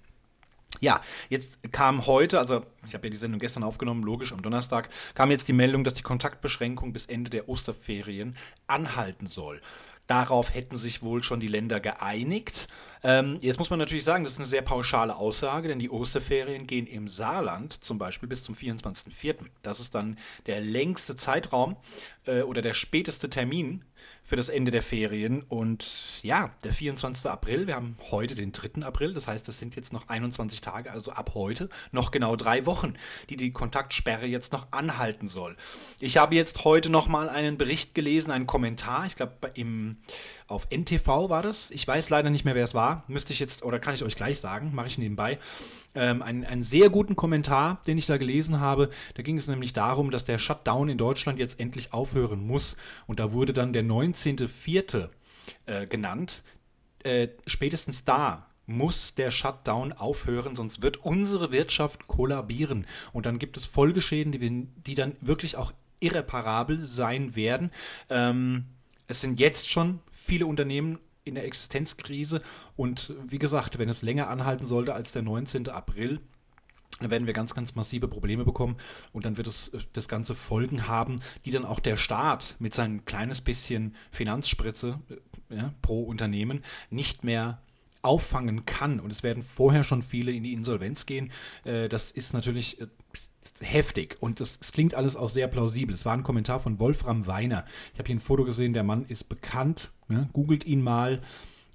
Ja, 0.80 1.00
jetzt 1.28 1.58
kam 1.72 2.06
heute, 2.06 2.38
also 2.38 2.64
ich 2.86 2.94
habe 2.94 3.06
ja 3.06 3.10
die 3.10 3.16
Sendung 3.16 3.40
gestern 3.40 3.64
aufgenommen, 3.64 4.04
logisch 4.04 4.32
am 4.32 4.42
Donnerstag, 4.42 4.88
kam 5.14 5.30
jetzt 5.30 5.48
die 5.48 5.52
Meldung, 5.52 5.82
dass 5.82 5.94
die 5.94 6.02
Kontaktbeschränkung 6.02 6.92
bis 6.92 7.06
Ende 7.06 7.30
der 7.30 7.48
Osterferien 7.48 8.36
anhalten 8.66 9.26
soll. 9.26 9.60
Darauf 10.08 10.52
hätten 10.52 10.76
sich 10.76 11.02
wohl 11.02 11.22
schon 11.22 11.38
die 11.38 11.48
Länder 11.48 11.80
geeinigt. 11.80 12.66
Ähm, 13.04 13.38
jetzt 13.40 13.58
muss 13.58 13.70
man 13.70 13.78
natürlich 13.78 14.04
sagen, 14.04 14.24
das 14.24 14.32
ist 14.32 14.38
eine 14.38 14.48
sehr 14.48 14.62
pauschale 14.62 15.14
Aussage, 15.16 15.68
denn 15.68 15.78
die 15.78 15.90
Osterferien 15.90 16.66
gehen 16.66 16.86
im 16.86 17.06
Saarland 17.06 17.72
zum 17.84 17.98
Beispiel 17.98 18.28
bis 18.28 18.42
zum 18.42 18.54
24.04. 18.54 19.36
Das 19.62 19.80
ist 19.80 19.94
dann 19.94 20.18
der 20.46 20.60
längste 20.60 21.14
Zeitraum 21.14 21.76
äh, 22.26 22.42
oder 22.42 22.62
der 22.62 22.74
späteste 22.74 23.30
Termin 23.30 23.84
für 24.22 24.36
das 24.36 24.48
Ende 24.48 24.70
der 24.70 24.82
Ferien. 24.82 25.42
Und 25.42 26.22
ja, 26.22 26.50
der 26.64 26.72
24. 26.72 27.30
April, 27.30 27.66
wir 27.66 27.76
haben 27.76 27.96
heute 28.10 28.34
den 28.34 28.52
3. 28.52 28.82
April, 28.82 29.14
das 29.14 29.26
heißt, 29.26 29.48
es 29.48 29.58
sind 29.58 29.76
jetzt 29.76 29.92
noch 29.92 30.08
21 30.08 30.60
Tage, 30.60 30.90
also 30.90 31.12
ab 31.12 31.32
heute 31.34 31.68
noch 31.92 32.10
genau 32.10 32.36
drei 32.36 32.66
Wochen, 32.66 32.94
die 33.30 33.36
die 33.36 33.52
Kontaktsperre 33.52 34.26
jetzt 34.26 34.52
noch 34.52 34.66
anhalten 34.70 35.28
soll. 35.28 35.56
Ich 36.00 36.16
habe 36.16 36.34
jetzt 36.34 36.64
heute 36.64 36.90
nochmal 36.90 37.28
einen 37.28 37.58
Bericht 37.58 37.94
gelesen, 37.94 38.30
einen 38.30 38.46
Kommentar, 38.46 39.06
ich 39.06 39.16
glaube 39.16 39.36
auf 40.46 40.66
NTV 40.70 41.28
war 41.28 41.42
das. 41.42 41.70
Ich 41.70 41.86
weiß 41.86 42.08
leider 42.10 42.30
nicht 42.30 42.44
mehr, 42.44 42.54
wer 42.54 42.64
es 42.64 42.74
war. 42.74 43.04
Müsste 43.06 43.32
ich 43.32 43.38
jetzt, 43.38 43.62
oder 43.62 43.78
kann 43.78 43.94
ich 43.94 44.02
euch 44.02 44.16
gleich 44.16 44.40
sagen, 44.40 44.74
mache 44.74 44.86
ich 44.86 44.98
nebenbei. 44.98 45.38
Ähm, 45.98 46.22
einen, 46.22 46.44
einen 46.44 46.62
sehr 46.62 46.90
guten 46.90 47.16
Kommentar, 47.16 47.82
den 47.88 47.98
ich 47.98 48.06
da 48.06 48.16
gelesen 48.16 48.60
habe. 48.60 48.90
Da 49.14 49.22
ging 49.24 49.36
es 49.36 49.48
nämlich 49.48 49.72
darum, 49.72 50.12
dass 50.12 50.24
der 50.24 50.38
Shutdown 50.38 50.88
in 50.88 50.96
Deutschland 50.96 51.40
jetzt 51.40 51.58
endlich 51.58 51.92
aufhören 51.92 52.46
muss. 52.46 52.76
Und 53.08 53.18
da 53.18 53.32
wurde 53.32 53.52
dann 53.52 53.72
der 53.72 53.82
19.04. 53.82 55.08
Äh, 55.66 55.86
genannt. 55.86 56.42
Äh, 57.02 57.28
spätestens 57.46 58.04
da 58.04 58.46
muss 58.66 59.14
der 59.14 59.30
Shutdown 59.30 59.92
aufhören, 59.92 60.54
sonst 60.54 60.82
wird 60.82 60.98
unsere 60.98 61.52
Wirtschaft 61.52 62.06
kollabieren. 62.06 62.86
Und 63.12 63.26
dann 63.26 63.38
gibt 63.38 63.56
es 63.56 63.64
Folgeschäden, 63.64 64.30
die, 64.30 64.40
wir, 64.40 64.50
die 64.86 64.94
dann 64.94 65.16
wirklich 65.20 65.56
auch 65.56 65.72
irreparabel 66.00 66.84
sein 66.84 67.34
werden. 67.34 67.70
Ähm, 68.10 68.66
es 69.06 69.20
sind 69.20 69.40
jetzt 69.40 69.68
schon 69.68 70.00
viele 70.12 70.46
Unternehmen 70.46 70.98
in 71.28 71.34
der 71.34 71.44
Existenzkrise 71.44 72.42
und 72.76 73.14
wie 73.26 73.38
gesagt, 73.38 73.78
wenn 73.78 73.88
es 73.88 74.02
länger 74.02 74.28
anhalten 74.28 74.66
sollte 74.66 74.94
als 74.94 75.12
der 75.12 75.22
19. 75.22 75.68
April, 75.68 76.20
dann 77.00 77.10
werden 77.10 77.26
wir 77.26 77.34
ganz, 77.34 77.54
ganz 77.54 77.74
massive 77.74 78.08
Probleme 78.08 78.44
bekommen 78.44 78.76
und 79.12 79.24
dann 79.24 79.36
wird 79.36 79.46
es 79.46 79.68
äh, 79.68 79.78
das 79.92 80.08
Ganze 80.08 80.34
Folgen 80.34 80.88
haben, 80.88 81.20
die 81.44 81.50
dann 81.50 81.64
auch 81.64 81.80
der 81.80 81.96
Staat 81.96 82.56
mit 82.58 82.74
seinem 82.74 83.04
kleines 83.04 83.40
bisschen 83.40 83.94
Finanzspritze 84.10 84.98
äh, 85.50 85.56
ja, 85.56 85.74
pro 85.82 86.02
Unternehmen 86.02 86.64
nicht 86.90 87.24
mehr 87.24 87.62
auffangen 88.02 88.64
kann. 88.64 89.00
Und 89.00 89.10
es 89.10 89.22
werden 89.22 89.42
vorher 89.42 89.84
schon 89.84 90.02
viele 90.02 90.32
in 90.32 90.42
die 90.42 90.52
Insolvenz 90.52 91.06
gehen. 91.06 91.30
Äh, 91.64 91.88
das 91.88 92.10
ist 92.10 92.32
natürlich 92.32 92.78
heftig 93.60 94.16
und 94.20 94.40
das, 94.40 94.58
das, 94.58 94.72
klingt 94.72 94.94
alles 94.94 95.16
auch 95.16 95.28
sehr 95.28 95.48
plausibel. 95.48 95.94
Es 95.94 96.04
war 96.04 96.14
ein 96.14 96.22
Kommentar 96.22 96.60
von 96.60 96.78
Wolfram 96.78 97.26
Weiner. 97.26 97.64
Ich 97.92 97.98
habe 97.98 98.06
hier 98.06 98.16
ein 98.16 98.20
Foto 98.20 98.44
gesehen, 98.44 98.72
der 98.72 98.84
Mann 98.84 99.04
ist 99.06 99.28
bekannt. 99.28 99.90
Ne? 100.08 100.28
Googelt 100.32 100.64
ihn 100.64 100.82
mal. 100.82 101.22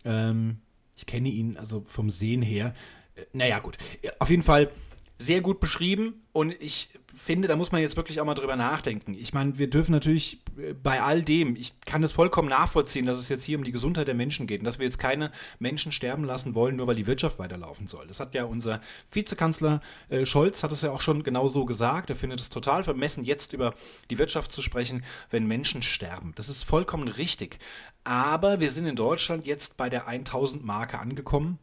Ähm, 0.06 0.58
ich 0.96 1.06
kenne 1.06 1.30
ihn 1.30 1.58
also 1.58 1.84
vom 1.88 2.10
Sehen 2.10 2.42
her. 2.42 2.74
Äh, 3.16 3.24
naja, 3.34 3.60
gut. 3.60 3.78
Auf 4.20 4.30
jeden 4.30 4.44
Fall 4.44 4.70
sehr 5.18 5.42
gut 5.42 5.60
beschrieben 5.60 6.22
und 6.32 6.56
ich 6.60 6.90
finde, 7.16 7.48
da 7.48 7.56
muss 7.56 7.72
man 7.72 7.82
jetzt 7.82 7.98
wirklich 7.98 8.20
auch 8.20 8.26
mal 8.26 8.34
drüber 8.34 8.56
nachdenken. 8.56 9.14
Ich 9.14 9.34
meine, 9.34 9.58
wir 9.58 9.70
dürfen 9.70 9.92
natürlich 9.92 10.43
bei 10.82 11.02
all 11.02 11.22
dem, 11.22 11.56
ich 11.56 11.74
kann 11.86 12.04
es 12.04 12.12
vollkommen 12.12 12.50
nachvollziehen, 12.50 13.06
dass 13.06 13.18
es 13.18 13.30
jetzt 13.30 13.44
hier 13.44 13.58
um 13.58 13.64
die 13.64 13.72
Gesundheit 13.72 14.08
der 14.08 14.16
Menschen 14.16 14.48
geht 14.48 14.62
und 14.62 14.66
dass 14.66 14.80
wir 14.80 14.86
jetzt 14.86 15.00
keine 15.00 15.32
Menschen 15.60 15.92
sterben 15.92 16.24
lassen 16.24 16.56
wollen, 16.56 16.76
nur 16.76 16.88
weil 16.88 16.96
die 16.96 17.08
Wirtschaft 17.08 17.40
weiterlaufen 17.40 17.88
soll. 17.88 18.08
Das 18.08 18.20
hat 18.20 18.34
ja 18.36 18.44
unser 18.46 18.82
Vizekanzler 19.12 19.82
äh, 20.10 20.26
Scholz 20.26 20.64
hat 20.64 20.72
es 20.72 20.82
ja 20.82 20.92
auch 20.92 21.02
schon 21.02 21.24
genau 21.24 21.48
so 21.48 21.66
gesagt. 21.66 22.10
Er 22.10 22.16
findet 22.16 22.40
es 22.40 22.50
total 22.50 22.84
vermessen, 22.84 23.24
jetzt 23.24 23.54
über 23.54 23.74
die 24.10 24.18
Wirtschaft 24.18 24.52
zu 24.52 24.62
sprechen, 24.62 25.04
wenn 25.30 25.48
Menschen 25.48 25.82
sterben. 25.82 26.34
Das 26.36 26.50
ist 26.50 26.64
vollkommen 26.64 27.08
richtig. 27.08 27.60
Aber 28.04 28.60
wir 28.60 28.72
sind 28.72 28.86
in 28.86 28.96
Deutschland 28.96 29.46
jetzt 29.46 29.78
bei 29.78 29.90
der 29.90 30.08
1000 30.08 30.64
Marke 30.64 31.00
angekommen. 31.00 31.60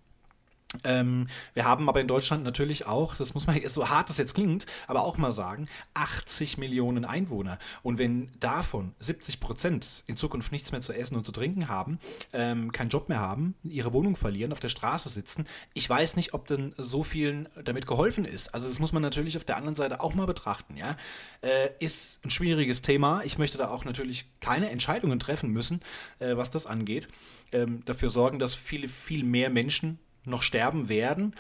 Ähm, 0.84 1.26
wir 1.52 1.64
haben 1.64 1.88
aber 1.88 2.00
in 2.00 2.06
Deutschland 2.06 2.44
natürlich 2.44 2.86
auch, 2.86 3.16
das 3.16 3.34
muss 3.34 3.46
man, 3.46 3.60
so 3.68 3.88
hart 3.88 4.08
das 4.08 4.18
jetzt 4.18 4.34
klingt, 4.34 4.66
aber 4.86 5.02
auch 5.02 5.18
mal 5.18 5.32
sagen, 5.32 5.66
80 5.94 6.58
Millionen 6.58 7.04
Einwohner. 7.04 7.58
Und 7.82 7.98
wenn 7.98 8.30
davon 8.38 8.94
70 9.00 9.40
Prozent 9.40 10.04
in 10.06 10.16
Zukunft 10.16 10.52
nichts 10.52 10.70
mehr 10.70 10.80
zu 10.80 10.92
essen 10.92 11.16
und 11.16 11.26
zu 11.26 11.32
trinken 11.32 11.68
haben, 11.68 11.98
ähm, 12.32 12.70
keinen 12.70 12.90
Job 12.90 13.08
mehr 13.08 13.18
haben, 13.18 13.54
ihre 13.64 13.92
Wohnung 13.92 14.14
verlieren, 14.14 14.52
auf 14.52 14.60
der 14.60 14.68
Straße 14.68 15.08
sitzen, 15.08 15.46
ich 15.74 15.90
weiß 15.90 16.14
nicht, 16.14 16.34
ob 16.34 16.46
denn 16.46 16.72
so 16.76 17.02
vielen 17.02 17.48
damit 17.64 17.86
geholfen 17.86 18.24
ist. 18.24 18.54
Also 18.54 18.68
das 18.68 18.78
muss 18.78 18.92
man 18.92 19.02
natürlich 19.02 19.36
auf 19.36 19.44
der 19.44 19.56
anderen 19.56 19.74
Seite 19.74 20.00
auch 20.00 20.14
mal 20.14 20.26
betrachten. 20.26 20.76
Ja? 20.76 20.96
Äh, 21.42 21.70
ist 21.80 22.24
ein 22.24 22.30
schwieriges 22.30 22.80
Thema. 22.80 23.22
Ich 23.24 23.38
möchte 23.38 23.58
da 23.58 23.70
auch 23.70 23.84
natürlich 23.84 24.26
keine 24.40 24.70
Entscheidungen 24.70 25.18
treffen 25.18 25.50
müssen, 25.50 25.80
äh, 26.20 26.36
was 26.36 26.50
das 26.50 26.66
angeht. 26.66 27.08
Ähm, 27.50 27.84
dafür 27.84 28.10
sorgen, 28.10 28.38
dass 28.38 28.54
viele, 28.54 28.86
viel 28.86 29.24
mehr 29.24 29.50
Menschen 29.50 29.98
noch 30.24 30.42
sterben 30.42 30.88
werden. 30.88 31.34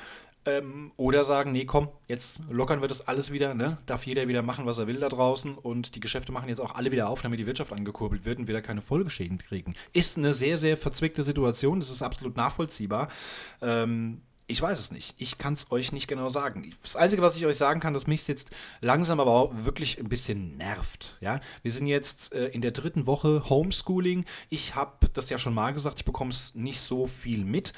Ähm, 0.46 0.92
oder 0.96 1.22
sagen, 1.22 1.52
nee, 1.52 1.66
komm, 1.66 1.88
jetzt 2.08 2.38
lockern 2.48 2.80
wir 2.80 2.88
das 2.88 3.06
alles 3.06 3.30
wieder, 3.30 3.52
ne? 3.52 3.76
Darf 3.84 4.06
jeder 4.06 4.26
wieder 4.26 4.40
machen, 4.40 4.64
was 4.64 4.78
er 4.78 4.86
will 4.86 4.98
da 4.98 5.10
draußen 5.10 5.54
und 5.54 5.94
die 5.94 6.00
Geschäfte 6.00 6.32
machen 6.32 6.48
jetzt 6.48 6.62
auch 6.62 6.74
alle 6.74 6.90
wieder 6.90 7.10
auf, 7.10 7.20
damit 7.20 7.38
die 7.38 7.46
Wirtschaft 7.46 7.74
angekurbelt 7.74 8.24
wird 8.24 8.38
und 8.38 8.48
wieder 8.48 8.62
keine 8.62 8.80
Folgeschäden 8.80 9.36
kriegen. 9.36 9.74
Ist 9.92 10.16
eine 10.16 10.32
sehr, 10.32 10.56
sehr 10.56 10.78
verzwickte 10.78 11.24
Situation, 11.24 11.78
das 11.78 11.90
ist 11.90 12.00
absolut 12.00 12.38
nachvollziehbar. 12.38 13.08
Ähm, 13.60 14.22
ich 14.50 14.60
weiß 14.60 14.80
es 14.80 14.90
nicht. 14.90 15.14
Ich 15.16 15.38
kann 15.38 15.54
es 15.54 15.70
euch 15.70 15.92
nicht 15.92 16.08
genau 16.08 16.28
sagen. 16.28 16.74
Das 16.82 16.96
Einzige, 16.96 17.22
was 17.22 17.36
ich 17.36 17.46
euch 17.46 17.56
sagen 17.56 17.78
kann, 17.78 17.94
dass 17.94 18.06
mich 18.06 18.26
jetzt 18.26 18.48
langsam 18.80 19.20
aber 19.20 19.30
auch 19.30 19.52
wirklich 19.64 19.98
ein 19.98 20.08
bisschen 20.08 20.56
nervt. 20.56 21.18
Ja? 21.20 21.40
Wir 21.62 21.70
sind 21.70 21.86
jetzt 21.86 22.32
äh, 22.32 22.48
in 22.48 22.60
der 22.60 22.72
dritten 22.72 23.06
Woche 23.06 23.48
Homeschooling. 23.48 24.24
Ich 24.48 24.74
habe 24.74 25.08
das 25.12 25.30
ja 25.30 25.38
schon 25.38 25.54
mal 25.54 25.72
gesagt, 25.72 26.00
ich 26.00 26.04
bekomme 26.04 26.30
es 26.30 26.52
nicht 26.54 26.80
so 26.80 27.06
viel 27.06 27.44
mit. 27.44 27.72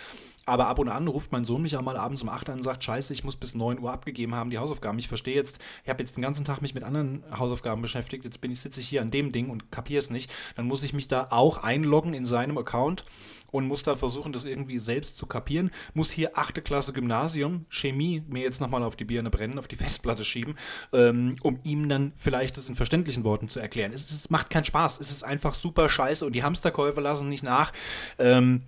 Aber 0.45 0.67
ab 0.67 0.79
und 0.79 0.89
an 0.89 1.07
ruft 1.09 1.31
mein 1.31 1.45
Sohn 1.45 1.63
mich 1.63 1.77
auch 1.77 1.83
mal 1.83 1.97
abends 1.97 2.23
um 2.23 2.29
8 2.29 2.51
an 2.51 2.57
und 2.59 2.63
sagt, 2.65 2.83
scheiße, 2.83 3.13
ich 3.13 3.23
muss 3.23 3.37
bis 3.37 3.55
9 3.55 3.79
Uhr 3.79 3.93
abgegeben 3.93 4.35
haben, 4.35 4.51
die 4.51 4.59
Hausaufgaben. 4.59 4.99
Ich 4.99 5.09
verstehe 5.09 5.35
jetzt, 5.35 5.59
ich 5.85 5.91
habe 5.91 6.03
jetzt 6.03 6.17
den 6.17 6.23
ganzen 6.23 6.45
Tag 6.45 6.63
mich 6.63 6.75
mit 6.75 6.83
anderen 6.83 7.25
Hausaufgaben 7.37 7.83
beschäftigt, 7.83 8.25
jetzt 8.25 8.41
bin 8.41 8.51
ich, 8.51 8.61
sitze 8.61 8.81
ich 8.81 8.89
hier 8.89 9.03
an 9.03 9.11
dem 9.11 9.33
Ding 9.33 9.51
und 9.51 9.71
kapiere 9.71 10.01
es 10.01 10.11
nicht. 10.11 10.33
Dann 10.57 10.67
muss 10.67 10.83
ich 10.83 10.93
mich 10.93 11.07
da 11.07 11.29
auch 11.31 11.59
einloggen 11.59 12.15
in 12.15 12.27
seinem 12.27 12.59
Account 12.59 13.05
und 13.53 13.69
muss 13.69 13.85
da 13.85 13.95
versuchen, 13.95 14.33
das 14.33 14.45
irgendwie 14.45 14.81
selbst 14.81 15.17
zu 15.17 15.27
kapieren. 15.27 15.71
Muss 15.95 16.11
hier 16.11 16.37
8. 16.37 16.65
Klasse 16.65 16.93
Gymnasium, 16.93 17.67
Chemie, 17.69 18.25
mir 18.27 18.43
jetzt 18.43 18.61
nochmal 18.61 18.83
auf 18.83 18.97
die 18.97 19.05
Birne 19.05 19.31
brennen, 19.31 19.59
auf 19.59 19.69
die 19.69 19.77
Festplatte 19.83 20.25
schieben, 20.25 20.57
ähm, 20.93 21.37
um 21.43 21.61
ihm 21.63 21.89
dann 21.89 22.13
vielleicht 22.17 22.57
das 22.57 22.69
in 22.69 22.75
verständlichen 22.75 23.23
Worten 23.23 23.49
zu 23.49 23.61
erklären. 23.61 23.93
Es, 23.93 24.11
es, 24.11 24.31
macht 24.31 24.51
keinen 24.51 24.65
Spaß. 24.65 24.99
Es 24.99 25.11
ist 25.11 25.23
einfach 25.23 25.55
super 25.55 25.89
scheiße 25.89 26.27
und 26.27 26.33
die 26.33 26.43
Hamsterkäufe 26.43 27.01
lassen 27.01 27.29
nicht 27.29 27.45
nach. 27.45 27.73
Ähm, 28.19 28.63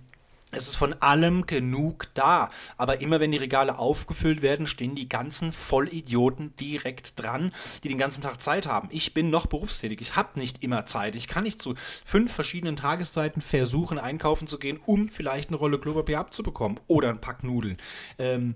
es 0.51 0.69
ist 0.69 0.75
von 0.75 0.93
allem 1.01 1.45
genug 1.45 2.07
da. 2.13 2.49
Aber 2.77 3.01
immer 3.01 3.19
wenn 3.19 3.31
die 3.31 3.37
Regale 3.37 3.77
aufgefüllt 3.77 4.41
werden, 4.41 4.67
stehen 4.67 4.95
die 4.95 5.09
ganzen 5.09 5.51
Vollidioten 5.51 6.55
direkt 6.57 7.19
dran, 7.19 7.51
die 7.83 7.89
den 7.89 7.97
ganzen 7.97 8.21
Tag 8.21 8.41
Zeit 8.41 8.67
haben. 8.67 8.87
Ich 8.91 9.13
bin 9.13 9.29
noch 9.29 9.47
berufstätig. 9.47 10.01
Ich 10.01 10.15
habe 10.15 10.39
nicht 10.39 10.63
immer 10.63 10.85
Zeit. 10.85 11.15
Ich 11.15 11.27
kann 11.27 11.43
nicht 11.43 11.61
zu 11.61 11.75
fünf 12.05 12.31
verschiedenen 12.31 12.75
Tageszeiten 12.75 13.41
versuchen, 13.41 13.99
einkaufen 13.99 14.47
zu 14.47 14.57
gehen, 14.57 14.79
um 14.85 15.09
vielleicht 15.09 15.49
eine 15.49 15.57
Rolle 15.57 15.79
Klopapier 15.79 16.19
abzubekommen 16.19 16.79
oder 16.87 17.09
ein 17.09 17.21
Pack 17.21 17.43
Nudeln. 17.43 17.77
Ähm, 18.17 18.55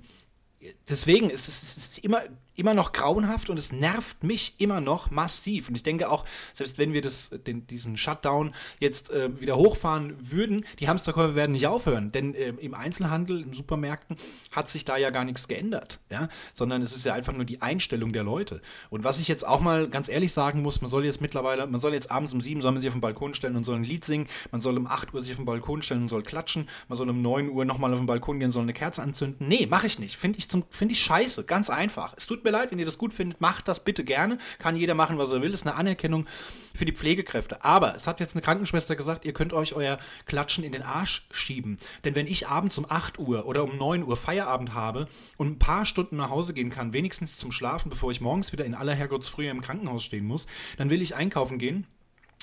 deswegen 0.87 1.29
ist 1.29 1.47
es, 1.47 1.77
ist 1.77 1.99
immer 1.99 2.21
immer 2.59 2.73
noch 2.73 2.91
grauenhaft 2.91 3.49
und 3.49 3.57
es 3.57 3.71
nervt 3.71 4.23
mich 4.23 4.55
immer 4.57 4.81
noch 4.81 5.11
massiv. 5.11 5.69
Und 5.69 5.75
ich 5.75 5.83
denke 5.83 6.09
auch, 6.09 6.25
selbst 6.53 6.77
wenn 6.77 6.93
wir 6.93 7.01
das, 7.01 7.29
den, 7.47 7.65
diesen 7.67 7.97
Shutdown 7.97 8.53
jetzt 8.79 9.09
äh, 9.09 9.39
wieder 9.39 9.55
hochfahren 9.55 10.15
würden, 10.19 10.65
die 10.79 10.89
Hamsterkäufe 10.89 11.35
werden 11.35 11.53
nicht 11.53 11.67
aufhören. 11.67 12.11
Denn 12.11 12.35
äh, 12.35 12.49
im 12.49 12.73
Einzelhandel, 12.73 13.41
in 13.41 13.53
Supermärkten, 13.53 14.17
hat 14.51 14.69
sich 14.69 14.85
da 14.85 14.97
ja 14.97 15.09
gar 15.09 15.25
nichts 15.25 15.47
geändert. 15.47 15.99
Ja? 16.09 16.29
Sondern 16.53 16.81
es 16.81 16.95
ist 16.95 17.05
ja 17.05 17.13
einfach 17.13 17.33
nur 17.33 17.45
die 17.45 17.61
Einstellung 17.61 18.13
der 18.13 18.23
Leute. 18.23 18.61
Und 18.89 19.03
was 19.03 19.19
ich 19.19 19.27
jetzt 19.27 19.47
auch 19.47 19.61
mal 19.61 19.89
ganz 19.89 20.09
ehrlich 20.09 20.33
sagen 20.33 20.61
muss, 20.61 20.81
man 20.81 20.89
soll 20.89 21.05
jetzt 21.05 21.21
mittlerweile, 21.21 21.65
man 21.67 21.79
soll 21.79 21.93
jetzt 21.93 22.11
abends 22.11 22.33
um 22.33 22.41
sieben 22.41 22.61
soll 22.61 22.71
man 22.71 22.81
sich 22.81 22.89
auf 22.89 22.95
den 22.95 23.01
Balkon 23.01 23.33
stellen 23.33 23.55
und 23.55 23.63
soll 23.63 23.75
ein 23.75 23.83
Lied 23.83 24.03
singen, 24.05 24.27
man 24.51 24.61
soll 24.61 24.77
um 24.77 24.87
acht 24.87 25.13
Uhr 25.13 25.21
sich 25.21 25.31
auf 25.31 25.37
den 25.37 25.45
Balkon 25.45 25.81
stellen 25.81 26.03
und 26.03 26.09
soll 26.09 26.23
klatschen, 26.23 26.67
man 26.87 26.97
soll 26.97 27.09
um 27.09 27.21
neun 27.21 27.49
Uhr 27.49 27.65
nochmal 27.65 27.93
auf 27.93 27.99
den 27.99 28.05
Balkon 28.05 28.39
gehen 28.39 28.47
und 28.47 28.51
soll 28.51 28.63
eine 28.63 28.73
Kerze 28.73 29.01
anzünden. 29.01 29.47
Nee, 29.47 29.67
mache 29.69 29.87
ich 29.87 29.99
nicht. 29.99 30.17
Finde 30.17 30.39
ich, 30.39 30.47
find 30.69 30.91
ich 30.91 30.99
scheiße. 30.99 31.43
Ganz 31.43 31.69
einfach. 31.69 32.13
Es 32.17 32.27
tut 32.27 32.43
mir 32.43 32.48
leid, 32.51 32.71
wenn 32.71 32.79
ihr 32.79 32.85
das 32.85 32.97
gut 32.97 33.13
findet, 33.13 33.41
macht 33.41 33.67
das 33.67 33.83
bitte 33.83 34.03
gerne. 34.03 34.37
Kann 34.59 34.75
jeder 34.75 34.95
machen, 34.95 35.17
was 35.17 35.31
er 35.31 35.41
will. 35.41 35.53
Ist 35.53 35.65
eine 35.65 35.75
Anerkennung 35.75 36.27
für 36.73 36.85
die 36.85 36.91
Pflegekräfte. 36.91 37.63
Aber 37.63 37.95
es 37.95 38.07
hat 38.07 38.19
jetzt 38.19 38.35
eine 38.35 38.41
Krankenschwester 38.41 38.95
gesagt, 38.95 39.25
ihr 39.25 39.33
könnt 39.33 39.53
euch 39.53 39.73
euer 39.73 39.99
Klatschen 40.25 40.63
in 40.63 40.71
den 40.71 40.83
Arsch 40.83 41.27
schieben. 41.31 41.77
Denn 42.03 42.15
wenn 42.15 42.27
ich 42.27 42.47
abends 42.47 42.77
um 42.77 42.85
8 42.89 43.19
Uhr 43.19 43.45
oder 43.45 43.63
um 43.63 43.77
9 43.77 44.03
Uhr 44.03 44.17
Feierabend 44.17 44.73
habe 44.73 45.07
und 45.37 45.47
ein 45.47 45.59
paar 45.59 45.85
Stunden 45.85 46.17
nach 46.17 46.29
Hause 46.29 46.53
gehen 46.53 46.69
kann, 46.69 46.93
wenigstens 46.93 47.37
zum 47.37 47.51
Schlafen, 47.51 47.89
bevor 47.89 48.11
ich 48.11 48.21
morgens 48.21 48.51
wieder 48.51 48.65
in 48.65 48.75
aller 48.75 48.95
Herrgottsfrühe 48.95 49.49
im 49.49 49.61
Krankenhaus 49.61 50.03
stehen 50.03 50.25
muss, 50.25 50.47
dann 50.77 50.89
will 50.89 51.01
ich 51.01 51.15
einkaufen 51.15 51.59
gehen 51.59 51.87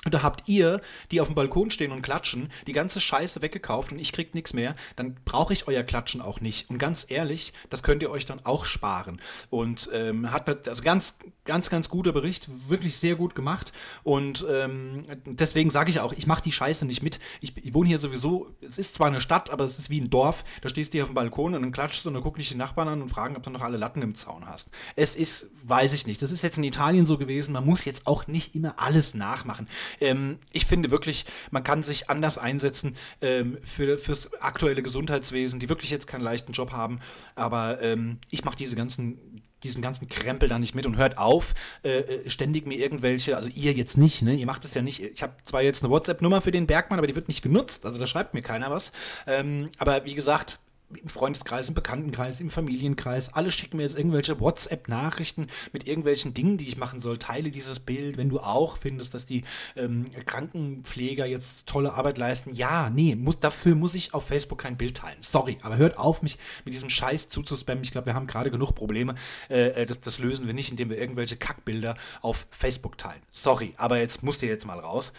und 0.05 0.13
da 0.13 0.23
habt 0.23 0.47
ihr, 0.47 0.79
die 1.11 1.19
auf 1.19 1.27
dem 1.27 1.35
Balkon 1.35 1.69
stehen 1.69 1.91
und 1.91 2.01
klatschen, 2.01 2.49
die 2.65 2.71
ganze 2.71 3.01
Scheiße 3.01 3.41
weggekauft 3.41 3.91
und 3.91 3.99
ich 3.99 4.13
krieg 4.13 4.35
nichts 4.35 4.53
mehr, 4.53 4.75
dann 4.95 5.17
brauche 5.25 5.51
ich 5.51 5.67
euer 5.67 5.83
Klatschen 5.83 6.21
auch 6.21 6.39
nicht. 6.39 6.69
Und 6.69 6.77
ganz 6.77 7.07
ehrlich, 7.09 7.51
das 7.69 7.83
könnt 7.83 8.01
ihr 8.01 8.09
euch 8.09 8.25
dann 8.25 8.45
auch 8.45 8.63
sparen. 8.63 9.19
Und 9.49 9.89
ähm, 9.91 10.31
hat 10.31 10.67
also 10.67 10.81
ganz, 10.81 11.17
ganz, 11.43 11.69
ganz 11.69 11.89
guter 11.89 12.13
Bericht, 12.13 12.47
wirklich 12.69 12.97
sehr 12.97 13.15
gut 13.15 13.35
gemacht. 13.35 13.73
Und 14.03 14.45
ähm, 14.49 15.03
deswegen 15.25 15.71
sage 15.71 15.89
ich 15.89 15.99
auch, 15.99 16.13
ich 16.13 16.25
mache 16.25 16.43
die 16.43 16.53
Scheiße 16.53 16.85
nicht 16.85 17.03
mit. 17.03 17.19
Ich, 17.41 17.57
ich, 17.57 17.73
wohne 17.73 17.89
hier 17.89 17.99
sowieso, 17.99 18.55
es 18.61 18.77
ist 18.77 18.95
zwar 18.95 19.07
eine 19.07 19.19
Stadt, 19.19 19.49
aber 19.49 19.65
es 19.65 19.77
ist 19.77 19.89
wie 19.89 19.99
ein 19.99 20.09
Dorf. 20.09 20.45
Da 20.61 20.69
stehst 20.69 20.93
du 20.93 20.97
hier 20.97 21.03
auf 21.03 21.09
dem 21.09 21.15
Balkon 21.15 21.53
und 21.53 21.63
dann 21.63 21.73
klatschst 21.73 22.05
du 22.05 22.09
und 22.09 22.13
dann 22.13 22.23
gucken 22.23 22.39
dich 22.39 22.49
die 22.49 22.55
Nachbarn 22.55 22.87
an 22.87 23.01
und 23.01 23.09
fragen, 23.09 23.35
ob 23.35 23.43
du 23.43 23.49
noch 23.49 23.61
alle 23.61 23.77
Latten 23.77 24.01
im 24.03 24.15
Zaun 24.15 24.45
hast. 24.45 24.69
Es 24.95 25.17
ist, 25.17 25.47
weiß 25.63 25.91
ich 25.91 26.07
nicht. 26.07 26.21
Das 26.21 26.31
ist 26.31 26.43
jetzt 26.43 26.57
in 26.57 26.63
Italien 26.63 27.05
so 27.05 27.17
gewesen. 27.17 27.51
Man 27.51 27.65
muss 27.65 27.83
jetzt 27.83 28.07
auch 28.07 28.27
nicht 28.27 28.55
immer 28.55 28.75
alles 28.77 29.15
nachmachen. 29.15 29.67
Ähm, 29.99 30.39
ich 30.51 30.65
finde 30.65 30.91
wirklich, 30.91 31.25
man 31.51 31.63
kann 31.63 31.83
sich 31.83 32.09
anders 32.09 32.37
einsetzen 32.37 32.95
ähm, 33.21 33.57
für, 33.63 33.97
fürs 33.97 34.33
aktuelle 34.41 34.83
Gesundheitswesen, 34.83 35.59
die 35.59 35.69
wirklich 35.69 35.91
jetzt 35.91 36.07
keinen 36.07 36.21
leichten 36.21 36.51
Job 36.53 36.71
haben. 36.71 36.99
Aber 37.35 37.81
ähm, 37.81 38.19
ich 38.29 38.43
mache 38.43 38.57
diese 38.57 38.75
ganzen 38.75 39.43
diesen 39.63 39.81
ganzen 39.81 40.07
Krempel 40.07 40.49
da 40.49 40.59
nicht 40.59 40.75
mit 40.75 40.85
und 40.85 40.97
hört 40.97 41.17
auf, 41.17 41.55
äh, 41.83 41.99
äh, 41.99 42.29
ständig 42.29 42.67
mir 42.67 42.77
irgendwelche, 42.77 43.35
also 43.35 43.49
ihr 43.49 43.73
jetzt 43.73 43.97
nicht, 43.97 44.21
ne? 44.21 44.35
Ihr 44.35 44.45
macht 44.45 44.65
es 44.65 44.73
ja 44.73 44.81
nicht. 44.81 45.01
Ich 45.01 45.23
habe 45.23 45.33
zwar 45.45 45.63
jetzt 45.63 45.83
eine 45.83 45.91
WhatsApp-Nummer 45.91 46.41
für 46.41 46.51
den 46.51 46.67
Bergmann, 46.67 46.99
aber 46.99 47.07
die 47.07 47.15
wird 47.15 47.27
nicht 47.27 47.41
genutzt, 47.41 47.85
also 47.85 47.99
da 47.99 48.05
schreibt 48.05 48.33
mir 48.33 48.43
keiner 48.43 48.69
was. 48.69 48.91
Ähm, 49.25 49.69
aber 49.79 50.05
wie 50.05 50.13
gesagt, 50.13 50.59
im 50.95 51.09
Freundeskreis, 51.09 51.67
im 51.67 51.75
Bekanntenkreis, 51.75 52.39
im 52.39 52.49
Familienkreis. 52.49 53.33
Alle 53.33 53.51
schicken 53.51 53.77
mir 53.77 53.83
jetzt 53.83 53.97
irgendwelche 53.97 54.39
WhatsApp-Nachrichten 54.39 55.47
mit 55.73 55.85
irgendwelchen 55.85 56.33
Dingen, 56.33 56.57
die 56.57 56.67
ich 56.67 56.77
machen 56.77 57.01
soll. 57.01 57.17
Teile 57.17 57.51
dieses 57.51 57.79
Bild, 57.79 58.17
wenn 58.17 58.29
du 58.29 58.39
auch 58.39 58.77
findest, 58.77 59.13
dass 59.13 59.25
die 59.25 59.43
ähm, 59.75 60.05
Krankenpfleger 60.25 61.25
jetzt 61.25 61.67
tolle 61.67 61.93
Arbeit 61.93 62.17
leisten. 62.17 62.53
Ja, 62.53 62.89
nee, 62.89 63.15
muss, 63.15 63.39
dafür 63.39 63.75
muss 63.75 63.95
ich 63.95 64.13
auf 64.13 64.27
Facebook 64.27 64.59
kein 64.59 64.77
Bild 64.77 64.97
teilen. 64.97 65.17
Sorry, 65.21 65.57
aber 65.61 65.77
hört 65.77 65.97
auf, 65.97 66.21
mich 66.21 66.37
mit 66.63 66.73
diesem 66.73 66.89
Scheiß 66.89 67.29
zuzuspammen. 67.29 67.83
Ich 67.83 67.91
glaube, 67.91 68.05
wir 68.07 68.13
haben 68.13 68.27
gerade 68.27 68.49
genug 68.49 68.73
Probleme. 68.73 69.15
Äh, 69.49 69.81
äh, 69.81 69.85
das, 69.85 69.99
das, 69.99 70.19
lösen 70.19 70.47
wir 70.47 70.53
nicht, 70.53 70.71
indem 70.71 70.89
wir 70.89 70.97
irgendwelche 70.97 71.35
Kackbilder 71.35 71.95
auf 72.21 72.47
Facebook 72.49 72.97
teilen. 72.97 73.21
Sorry, 73.29 73.73
aber 73.77 73.99
jetzt 73.99 74.23
musst 74.23 74.41
ihr 74.41 74.49
jetzt 74.49 74.65
mal 74.65 74.79
raus. 74.79 75.11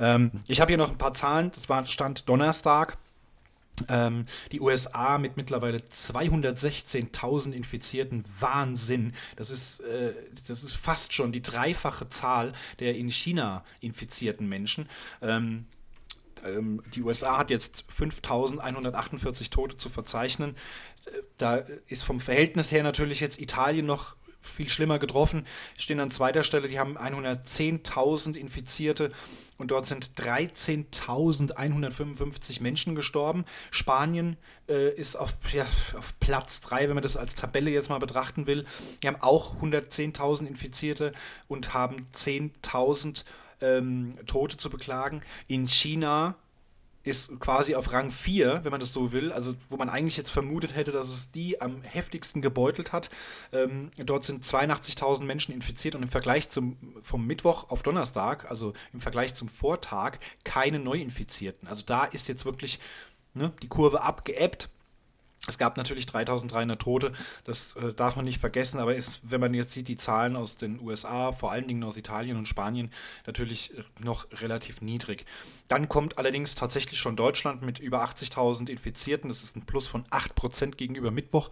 Ähm, 0.00 0.32
ich 0.48 0.60
habe 0.60 0.70
hier 0.70 0.78
noch 0.78 0.90
ein 0.90 0.98
paar 0.98 1.14
Zahlen. 1.14 1.52
Das 1.52 1.68
war 1.68 1.86
Stand 1.86 2.28
Donnerstag. 2.28 2.98
Ähm, 3.88 4.26
die 4.52 4.60
USA 4.60 5.18
mit 5.18 5.36
mittlerweile 5.36 5.78
216.000 5.78 7.52
Infizierten, 7.52 8.24
Wahnsinn. 8.40 9.14
Das 9.36 9.50
ist, 9.50 9.80
äh, 9.80 10.12
das 10.46 10.62
ist 10.62 10.76
fast 10.76 11.12
schon 11.12 11.32
die 11.32 11.42
dreifache 11.42 12.08
Zahl 12.08 12.52
der 12.78 12.96
in 12.96 13.10
China 13.10 13.64
infizierten 13.80 14.48
Menschen. 14.48 14.88
Ähm, 15.20 15.66
ähm, 16.44 16.82
die 16.94 17.02
USA 17.02 17.38
hat 17.38 17.50
jetzt 17.50 17.84
5.148 17.90 19.50
Tote 19.50 19.76
zu 19.76 19.88
verzeichnen. 19.88 20.56
Äh, 21.06 21.10
da 21.38 21.56
ist 21.86 22.04
vom 22.04 22.20
Verhältnis 22.20 22.72
her 22.72 22.82
natürlich 22.82 23.20
jetzt 23.20 23.40
Italien 23.40 23.86
noch 23.86 24.16
viel 24.42 24.68
schlimmer 24.68 24.98
getroffen, 24.98 25.46
stehen 25.78 26.00
an 26.00 26.10
zweiter 26.10 26.42
Stelle, 26.42 26.68
die 26.68 26.78
haben 26.78 26.98
110.000 26.98 28.34
Infizierte 28.34 29.10
und 29.56 29.70
dort 29.70 29.86
sind 29.86 30.10
13.155 30.16 32.62
Menschen 32.62 32.94
gestorben. 32.94 33.46
Spanien 33.70 34.36
äh, 34.68 34.94
ist 34.94 35.16
auf, 35.16 35.32
ja, 35.52 35.66
auf 35.96 36.12
Platz 36.20 36.60
3, 36.62 36.88
wenn 36.88 36.94
man 36.94 37.02
das 37.02 37.16
als 37.16 37.34
Tabelle 37.34 37.70
jetzt 37.70 37.88
mal 37.88 37.98
betrachten 37.98 38.46
will. 38.46 38.66
Die 39.02 39.08
haben 39.08 39.20
auch 39.20 39.62
110.000 39.62 40.46
Infizierte 40.46 41.12
und 41.48 41.72
haben 41.74 42.08
10.000 42.14 43.24
ähm, 43.60 44.14
Tote 44.26 44.56
zu 44.56 44.68
beklagen. 44.68 45.22
In 45.46 45.68
China 45.68 46.34
ist 47.04 47.38
quasi 47.40 47.74
auf 47.74 47.92
Rang 47.92 48.10
4, 48.10 48.60
wenn 48.62 48.70
man 48.70 48.80
das 48.80 48.92
so 48.92 49.12
will, 49.12 49.32
also 49.32 49.54
wo 49.68 49.76
man 49.76 49.88
eigentlich 49.88 50.16
jetzt 50.16 50.30
vermutet 50.30 50.74
hätte, 50.74 50.92
dass 50.92 51.08
es 51.08 51.30
die 51.30 51.60
am 51.60 51.82
heftigsten 51.82 52.42
gebeutelt 52.42 52.92
hat. 52.92 53.10
Ähm, 53.52 53.90
dort 53.96 54.24
sind 54.24 54.44
82.000 54.44 55.24
Menschen 55.24 55.52
infiziert 55.52 55.94
und 55.94 56.02
im 56.02 56.08
Vergleich 56.08 56.48
zum, 56.50 56.76
vom 57.02 57.26
Mittwoch 57.26 57.70
auf 57.70 57.82
Donnerstag, 57.82 58.50
also 58.50 58.72
im 58.92 59.00
Vergleich 59.00 59.34
zum 59.34 59.48
Vortag, 59.48 60.18
keine 60.44 60.78
Neuinfizierten. 60.78 61.68
Also 61.68 61.84
da 61.86 62.04
ist 62.04 62.28
jetzt 62.28 62.44
wirklich 62.44 62.78
ne, 63.34 63.52
die 63.62 63.68
Kurve 63.68 64.02
abgeebbt. 64.02 64.68
Es 65.48 65.58
gab 65.58 65.76
natürlich 65.76 66.06
3300 66.06 66.80
Tote, 66.80 67.12
das 67.42 67.74
äh, 67.74 67.92
darf 67.92 68.14
man 68.14 68.24
nicht 68.24 68.38
vergessen, 68.38 68.78
aber 68.78 68.94
ist, 68.94 69.20
wenn 69.24 69.40
man 69.40 69.54
jetzt 69.54 69.72
sieht, 69.72 69.88
die 69.88 69.96
Zahlen 69.96 70.36
aus 70.36 70.54
den 70.54 70.80
USA, 70.80 71.32
vor 71.32 71.50
allen 71.50 71.66
Dingen 71.66 71.82
aus 71.82 71.96
Italien 71.96 72.36
und 72.36 72.46
Spanien, 72.46 72.92
natürlich 73.26 73.76
äh, 73.76 73.82
noch 73.98 74.28
relativ 74.40 74.82
niedrig. 74.82 75.26
Dann 75.66 75.88
kommt 75.88 76.16
allerdings 76.16 76.54
tatsächlich 76.54 77.00
schon 77.00 77.16
Deutschland 77.16 77.60
mit 77.60 77.80
über 77.80 78.04
80.000 78.04 78.68
Infizierten, 78.68 79.28
das 79.28 79.42
ist 79.42 79.56
ein 79.56 79.66
Plus 79.66 79.88
von 79.88 80.04
8% 80.04 80.76
gegenüber 80.76 81.10
Mittwoch 81.10 81.50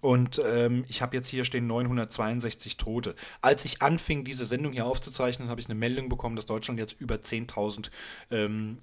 und 0.00 0.42
ähm, 0.44 0.84
ich 0.88 1.00
habe 1.00 1.16
jetzt 1.16 1.28
hier 1.28 1.44
stehen 1.44 1.68
962 1.68 2.76
Tote. 2.76 3.14
Als 3.40 3.64
ich 3.64 3.82
anfing, 3.82 4.24
diese 4.24 4.46
Sendung 4.46 4.72
hier 4.72 4.84
aufzuzeichnen, 4.84 5.48
habe 5.48 5.60
ich 5.60 5.68
eine 5.68 5.76
Meldung 5.76 6.08
bekommen, 6.08 6.34
dass 6.34 6.46
Deutschland 6.46 6.80
jetzt 6.80 7.00
über 7.00 7.14
10.000 7.14 7.90
ähm, 8.32 8.78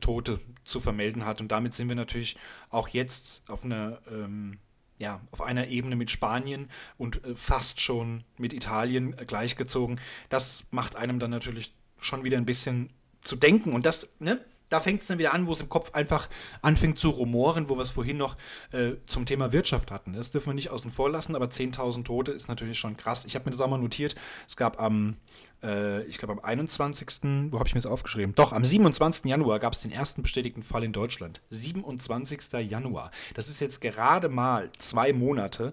Tote 0.00 0.40
zu 0.64 0.80
vermelden 0.80 1.24
hat. 1.24 1.40
Und 1.40 1.48
damit 1.48 1.74
sind 1.74 1.88
wir 1.88 1.96
natürlich 1.96 2.36
auch 2.70 2.88
jetzt 2.88 3.42
auf 3.48 3.64
einer, 3.64 4.00
ähm, 4.10 4.58
ja, 4.98 5.20
auf 5.30 5.42
einer 5.42 5.68
Ebene 5.68 5.96
mit 5.96 6.10
Spanien 6.10 6.70
und 6.96 7.24
äh, 7.24 7.34
fast 7.34 7.80
schon 7.80 8.24
mit 8.36 8.52
Italien 8.52 9.18
äh, 9.18 9.24
gleichgezogen. 9.24 10.00
Das 10.28 10.64
macht 10.70 10.96
einem 10.96 11.18
dann 11.18 11.30
natürlich 11.30 11.74
schon 11.98 12.24
wieder 12.24 12.36
ein 12.36 12.46
bisschen 12.46 12.90
zu 13.22 13.36
denken. 13.36 13.72
Und 13.72 13.86
das, 13.86 14.08
ne, 14.18 14.44
da 14.68 14.80
fängt 14.80 15.02
es 15.02 15.06
dann 15.06 15.18
wieder 15.18 15.32
an, 15.32 15.46
wo 15.46 15.52
es 15.52 15.60
im 15.60 15.68
Kopf 15.68 15.94
einfach 15.94 16.28
anfängt 16.62 16.98
zu 16.98 17.10
rumoren, 17.10 17.68
wo 17.68 17.76
wir 17.76 17.82
es 17.82 17.90
vorhin 17.90 18.16
noch 18.16 18.36
äh, 18.72 18.92
zum 19.06 19.26
Thema 19.26 19.52
Wirtschaft 19.52 19.90
hatten. 19.90 20.12
Das 20.12 20.30
dürfen 20.30 20.48
wir 20.48 20.54
nicht 20.54 20.70
außen 20.70 20.90
vor 20.90 21.10
lassen, 21.10 21.34
aber 21.34 21.46
10.000 21.46 22.04
Tote 22.04 22.32
ist 22.32 22.48
natürlich 22.48 22.78
schon 22.78 22.96
krass. 22.96 23.24
Ich 23.24 23.34
habe 23.34 23.46
mir 23.46 23.52
das 23.52 23.60
auch 23.60 23.68
mal 23.68 23.78
notiert. 23.78 24.14
Es 24.46 24.56
gab 24.56 24.80
am, 24.80 25.16
äh, 25.62 26.02
ich 26.04 26.18
glaube 26.18 26.34
am 26.34 26.40
21., 26.40 27.08
wo 27.50 27.58
habe 27.58 27.68
ich 27.68 27.74
mir 27.74 27.80
das 27.80 27.90
aufgeschrieben? 27.90 28.34
Doch, 28.34 28.52
am 28.52 28.64
27. 28.64 29.24
Januar 29.24 29.58
gab 29.58 29.72
es 29.72 29.80
den 29.80 29.92
ersten 29.92 30.22
bestätigten 30.22 30.62
Fall 30.62 30.84
in 30.84 30.92
Deutschland. 30.92 31.40
27. 31.50 32.52
Januar. 32.68 33.10
Das 33.34 33.48
ist 33.48 33.60
jetzt 33.60 33.80
gerade 33.80 34.28
mal 34.28 34.70
zwei 34.78 35.12
Monate. 35.12 35.72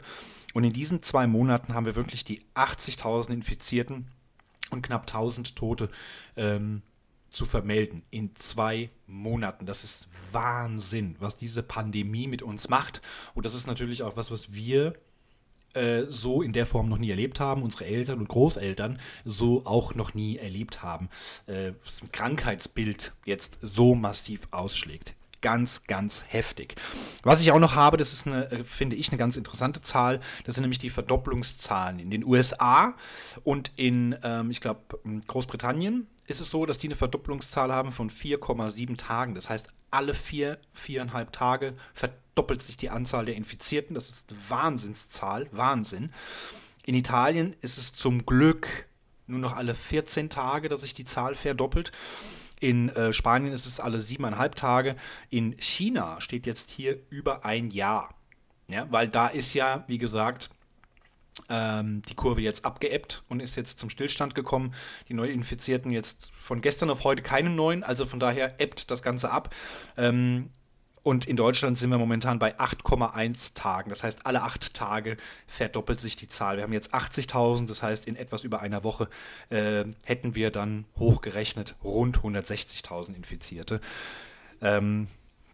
Und 0.53 0.63
in 0.63 0.71
diesen 0.71 1.03
zwei 1.03 1.27
Monaten 1.27 1.73
haben 1.73 1.85
wir 1.85 1.97
wirklich 1.97 2.23
die 2.23 2.41
80.000 2.55 3.31
Infizierten 3.31 4.07
und 4.71 4.81
knapp 4.81 5.01
1000 5.01 5.55
Tote 5.55 5.89
ähm, 6.37 6.81
zu 7.35 7.45
vermelden 7.45 8.03
in 8.11 8.33
zwei 8.35 8.89
Monaten. 9.07 9.65
Das 9.65 9.83
ist 9.83 10.07
Wahnsinn, 10.31 11.17
was 11.19 11.37
diese 11.37 11.63
Pandemie 11.63 12.27
mit 12.27 12.41
uns 12.41 12.69
macht. 12.69 13.01
Und 13.33 13.45
das 13.45 13.53
ist 13.53 13.67
natürlich 13.67 14.03
auch 14.03 14.15
was, 14.15 14.31
was 14.31 14.53
wir 14.53 14.93
äh, 15.73 16.03
so 16.07 16.41
in 16.41 16.53
der 16.53 16.65
Form 16.65 16.87
noch 16.87 16.97
nie 16.97 17.09
erlebt 17.09 17.41
haben, 17.41 17.61
unsere 17.61 17.85
Eltern 17.85 18.19
und 18.19 18.29
Großeltern 18.29 18.99
so 19.25 19.65
auch 19.65 19.95
noch 19.95 20.13
nie 20.13 20.37
erlebt 20.37 20.81
haben. 20.81 21.09
Äh, 21.47 21.73
das 21.83 22.01
Krankheitsbild 22.13 23.11
jetzt 23.25 23.57
so 23.61 23.95
massiv 23.95 24.47
ausschlägt 24.51 25.13
ganz, 25.41 25.83
ganz 25.83 26.23
heftig. 26.27 26.73
Was 27.21 27.39
ich 27.39 27.51
auch 27.51 27.59
noch 27.59 27.75
habe, 27.75 27.97
das 27.97 28.13
ist 28.13 28.25
eine, 28.25 28.49
äh, 28.49 28.63
finde 28.63 28.95
ich, 28.95 29.09
eine 29.09 29.19
ganz 29.19 29.37
interessante 29.37 29.79
Zahl. 29.79 30.19
Das 30.43 30.55
sind 30.55 30.63
nämlich 30.63 30.79
die 30.79 30.89
Verdopplungszahlen 30.89 31.99
in 31.99 32.09
den 32.09 32.25
USA 32.25 32.95
und 33.43 33.71
in, 33.75 34.15
ähm, 34.23 34.49
ich 34.49 34.59
glaube, 34.59 34.81
Großbritannien 35.27 36.07
ist 36.27 36.41
es 36.41 36.49
so, 36.49 36.65
dass 36.65 36.77
die 36.77 36.87
eine 36.87 36.95
Verdopplungszahl 36.95 37.71
haben 37.71 37.91
von 37.91 38.09
4,7 38.09 38.97
Tagen. 38.97 39.35
Das 39.35 39.49
heißt, 39.49 39.67
alle 39.91 40.13
vier, 40.13 40.59
viereinhalb 40.71 41.31
Tage 41.31 41.75
verdoppelt 41.93 42.61
sich 42.61 42.77
die 42.77 42.89
Anzahl 42.89 43.25
der 43.25 43.35
Infizierten. 43.35 43.93
Das 43.93 44.09
ist 44.09 44.31
eine 44.31 44.39
Wahnsinnszahl, 44.49 45.47
Wahnsinn. 45.51 46.11
In 46.85 46.95
Italien 46.95 47.55
ist 47.61 47.77
es 47.77 47.93
zum 47.93 48.25
Glück 48.25 48.87
nur 49.27 49.39
noch 49.39 49.55
alle 49.55 49.73
14 49.73 50.29
Tage, 50.29 50.69
dass 50.69 50.81
sich 50.81 50.93
die 50.93 51.05
Zahl 51.05 51.35
verdoppelt. 51.35 51.91
In 52.59 52.89
äh, 52.89 53.11
Spanien 53.11 53.53
ist 53.53 53.65
es 53.65 53.79
alle 53.79 54.01
siebeneinhalb 54.01 54.55
Tage. 54.55 54.95
In 55.29 55.55
China 55.59 56.21
steht 56.21 56.45
jetzt 56.45 56.69
hier 56.71 56.99
über 57.09 57.43
ein 57.45 57.69
Jahr. 57.69 58.13
Ja, 58.67 58.87
weil 58.91 59.07
da 59.07 59.27
ist 59.27 59.53
ja, 59.53 59.83
wie 59.87 59.97
gesagt, 59.97 60.49
ähm, 61.49 62.01
die 62.09 62.15
Kurve 62.15 62.41
jetzt 62.41 62.65
abgeebbt 62.65 63.23
und 63.29 63.39
ist 63.39 63.55
jetzt 63.55 63.79
zum 63.79 63.89
Stillstand 63.89 64.35
gekommen. 64.35 64.73
Die 65.09 65.13
Neuinfizierten 65.13 65.91
jetzt 65.91 66.31
von 66.33 66.61
gestern 66.61 66.89
auf 66.89 67.03
heute 67.03 67.21
keine 67.21 67.49
neuen, 67.49 67.83
also 67.83 68.05
von 68.05 68.19
daher 68.19 68.59
ebbt 68.59 68.89
das 68.91 69.03
Ganze 69.03 69.31
ab. 69.31 69.53
Ähm, 69.97 70.49
und 71.05 71.27
in 71.27 71.35
Deutschland 71.35 71.77
sind 71.77 71.91
wir 71.91 71.99
momentan 71.99 72.39
bei 72.39 72.57
8,1 72.57 73.53
Tagen. 73.53 73.91
Das 73.91 74.03
heißt, 74.03 74.25
alle 74.25 74.41
acht 74.41 74.73
Tage 74.73 75.17
verdoppelt 75.45 75.99
sich 75.99 76.15
die 76.15 76.27
Zahl. 76.27 76.57
Wir 76.57 76.63
haben 76.63 76.73
jetzt 76.73 76.95
80.000, 76.95 77.67
das 77.67 77.83
heißt, 77.83 78.07
in 78.07 78.15
etwas 78.15 78.43
über 78.43 78.61
einer 78.61 78.83
Woche 78.83 79.07
äh, 79.49 79.85
hätten 80.03 80.33
wir 80.33 80.49
dann 80.49 80.85
hochgerechnet 80.97 81.75
rund 81.83 82.21
160.000 82.21 83.15
Infizierte. 83.15 83.81
Ähm, 84.61 85.07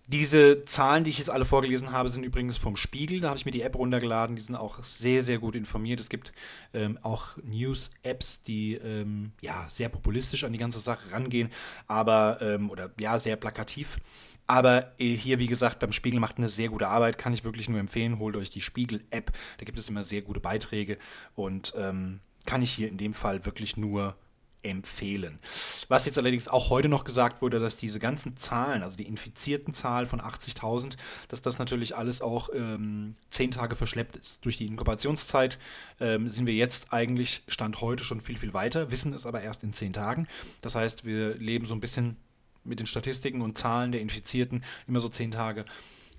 diese 0.08 0.66
Zahlen, 0.66 1.04
die 1.04 1.10
ich 1.10 1.20
jetzt 1.20 1.30
alle 1.30 1.46
vorgelesen 1.46 1.92
habe, 1.92 2.10
sind 2.10 2.24
übrigens 2.24 2.58
vom 2.58 2.76
Spiegel. 2.76 3.20
Da 3.22 3.30
habe 3.30 3.38
ich 3.38 3.46
mir 3.46 3.52
die 3.52 3.62
App 3.62 3.76
runtergeladen. 3.76 4.36
Die 4.36 4.42
sind 4.42 4.56
auch 4.56 4.84
sehr, 4.84 5.22
sehr 5.22 5.40
gut 5.40 5.56
informiert. 5.56 6.00
Es 6.00 6.10
gibt 6.10 6.34
ähm, 6.74 7.00
auch 7.02 7.38
News-Apps, 7.44 8.42
die 8.44 8.74
ähm, 8.76 9.32
ja 9.42 9.68
sehr 9.70 9.90
populistisch 9.90 10.44
an 10.44 10.54
die 10.54 10.60
ganze 10.60 10.80
Sache 10.80 11.12
rangehen, 11.12 11.50
aber 11.88 12.40
ähm, 12.42 12.70
oder 12.70 12.92
ja 13.00 13.20
sehr 13.20 13.36
plakativ. 13.36 14.00
Aber 14.48 14.92
äh, 15.00 15.16
hier, 15.16 15.40
wie 15.40 15.48
gesagt, 15.48 15.80
beim 15.80 15.94
Spiegel 15.94 16.20
macht 16.20 16.38
eine 16.38 16.50
sehr 16.50 16.70
gute 16.70 16.90
Arbeit. 16.90 17.18
Kann 17.18 17.34
ich 17.34 17.46
wirklich 17.46 17.70
nur 17.70 17.80
empfehlen. 17.80 18.20
Holt 18.20 18.36
euch 18.36 18.50
die 18.50 18.60
Spiegel-App. 18.60 19.32
Da 19.58 19.66
gibt 19.66 19.80
es 19.80 19.88
immer 19.88 20.04
sehr 20.04 20.22
gute 20.22 20.42
Beiträge 20.42 20.98
und 21.36 21.74
ähm, 21.78 22.20
kann 22.46 22.62
ich 22.62 22.72
hier 22.72 22.90
in 22.90 22.98
dem 22.98 23.14
Fall 23.14 23.46
wirklich 23.46 23.78
nur 23.78 24.16
empfehlen. 24.64 25.40
Was 25.88 26.06
jetzt 26.06 26.18
allerdings 26.18 26.48
auch 26.48 26.70
heute 26.70 26.90
noch 26.90 27.04
gesagt 27.04 27.42
wurde, 27.42 27.60
dass 27.60 27.78
diese 27.78 28.00
ganzen 28.00 28.38
Zahlen, 28.38 28.84
also 28.84 28.98
die 28.98 29.08
infizierten 29.08 29.74
Zahl 29.74 30.06
von 30.06 30.22
80.000, 30.22 30.98
dass 31.28 31.42
das 31.42 31.60
natürlich 31.60 31.96
alles 31.96 32.22
auch 32.22 32.50
ähm, 32.54 33.16
zehn 33.30 33.52
Tage 33.52 33.76
verschleppt 33.76 34.16
ist. 34.16 34.44
Durch 34.46 34.58
die 34.58 34.68
Inkubationszeit 34.68 35.58
ähm, 36.00 36.30
sind 36.30 36.46
wir 36.46 36.54
jetzt 36.54 36.94
eigentlich, 36.94 37.44
Stand 37.48 37.82
heute, 37.82 38.04
schon 38.04 38.22
viel, 38.22 38.38
viel 38.38 38.54
weiter, 38.54 38.92
wissen 38.92 39.14
es 39.14 39.26
aber 39.26 39.42
erst 39.42 39.64
in 39.64 39.74
zehn 39.74 39.94
Tagen. 39.94 40.28
Das 40.62 40.76
heißt, 40.76 41.06
wir 41.06 41.36
leben 41.36 41.66
so 41.66 41.74
ein 41.74 41.82
bisschen 41.82 42.18
mit 42.64 42.80
den 42.80 42.88
Statistiken 42.88 43.42
und 43.42 43.58
Zahlen 43.58 43.92
der 43.92 44.02
Infizierten 44.02 44.64
immer 44.88 45.00
so 45.00 45.10
zehn 45.10 45.32
Tage 45.32 45.66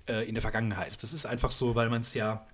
äh, 0.07 0.27
in 0.27 0.35
der 0.35 0.41
Vergangenheit. 0.41 1.01
Das 1.01 1.13
ist 1.13 1.25
einfach 1.25 1.51
so, 1.51 1.75
weil 1.75 1.89
man 1.89 2.01
es 2.01 2.13
ja 2.13 2.45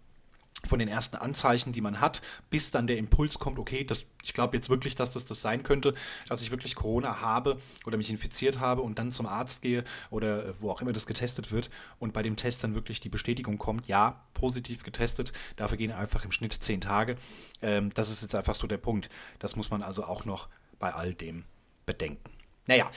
von 0.66 0.80
den 0.80 0.90
ersten 0.90 1.16
Anzeichen, 1.16 1.72
die 1.72 1.82
man 1.82 2.02
hat, 2.02 2.22
bis 2.50 2.72
dann 2.72 2.86
der 2.86 2.98
Impuls 2.98 3.40
kommt, 3.40 3.60
okay, 3.60 3.84
das, 3.84 4.06
ich 4.24 4.34
glaube 4.34 4.58
jetzt 4.58 4.70
wirklich, 4.70 4.96
dass 4.96 5.12
das 5.12 5.26
das 5.26 5.42
sein 5.42 5.64
könnte, 5.64 5.94
dass 6.28 6.42
ich 6.42 6.52
wirklich 6.52 6.76
Corona 6.76 7.22
habe 7.22 7.60
oder 7.86 7.98
mich 7.98 8.10
infiziert 8.10 8.60
habe 8.60 8.82
und 8.82 9.00
dann 9.00 9.12
zum 9.12 9.26
Arzt 9.26 9.62
gehe 9.62 9.84
oder 10.10 10.48
äh, 10.48 10.54
wo 10.60 10.70
auch 10.70 10.82
immer 10.82 10.92
das 10.92 11.08
getestet 11.08 11.52
wird 11.52 11.70
und 11.98 12.14
bei 12.14 12.22
dem 12.22 12.36
Test 12.36 12.64
dann 12.64 12.76
wirklich 12.76 13.00
die 13.00 13.10
Bestätigung 13.10 13.58
kommt, 13.58 13.88
ja, 13.88 14.22
positiv 14.34 14.84
getestet, 14.84 15.32
dafür 15.56 15.78
gehen 15.78 15.92
einfach 15.92 16.26
im 16.26 16.32
Schnitt 16.32 16.54
zehn 16.54 16.82
Tage. 16.82 17.16
Ähm, 17.62 17.94
das 17.94 18.10
ist 18.10 18.22
jetzt 18.22 18.36
einfach 18.36 18.56
so 18.56 18.68
der 18.68 18.78
Punkt. 18.78 19.10
Das 19.40 19.56
muss 19.56 19.72
man 19.72 19.82
also 19.82 20.04
auch 20.04 20.26
noch 20.26 20.50
bei 20.78 20.94
all 20.94 21.14
dem 21.14 21.46
bedenken. 21.86 22.32
Naja, 22.68 22.92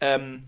ähm, 0.00 0.44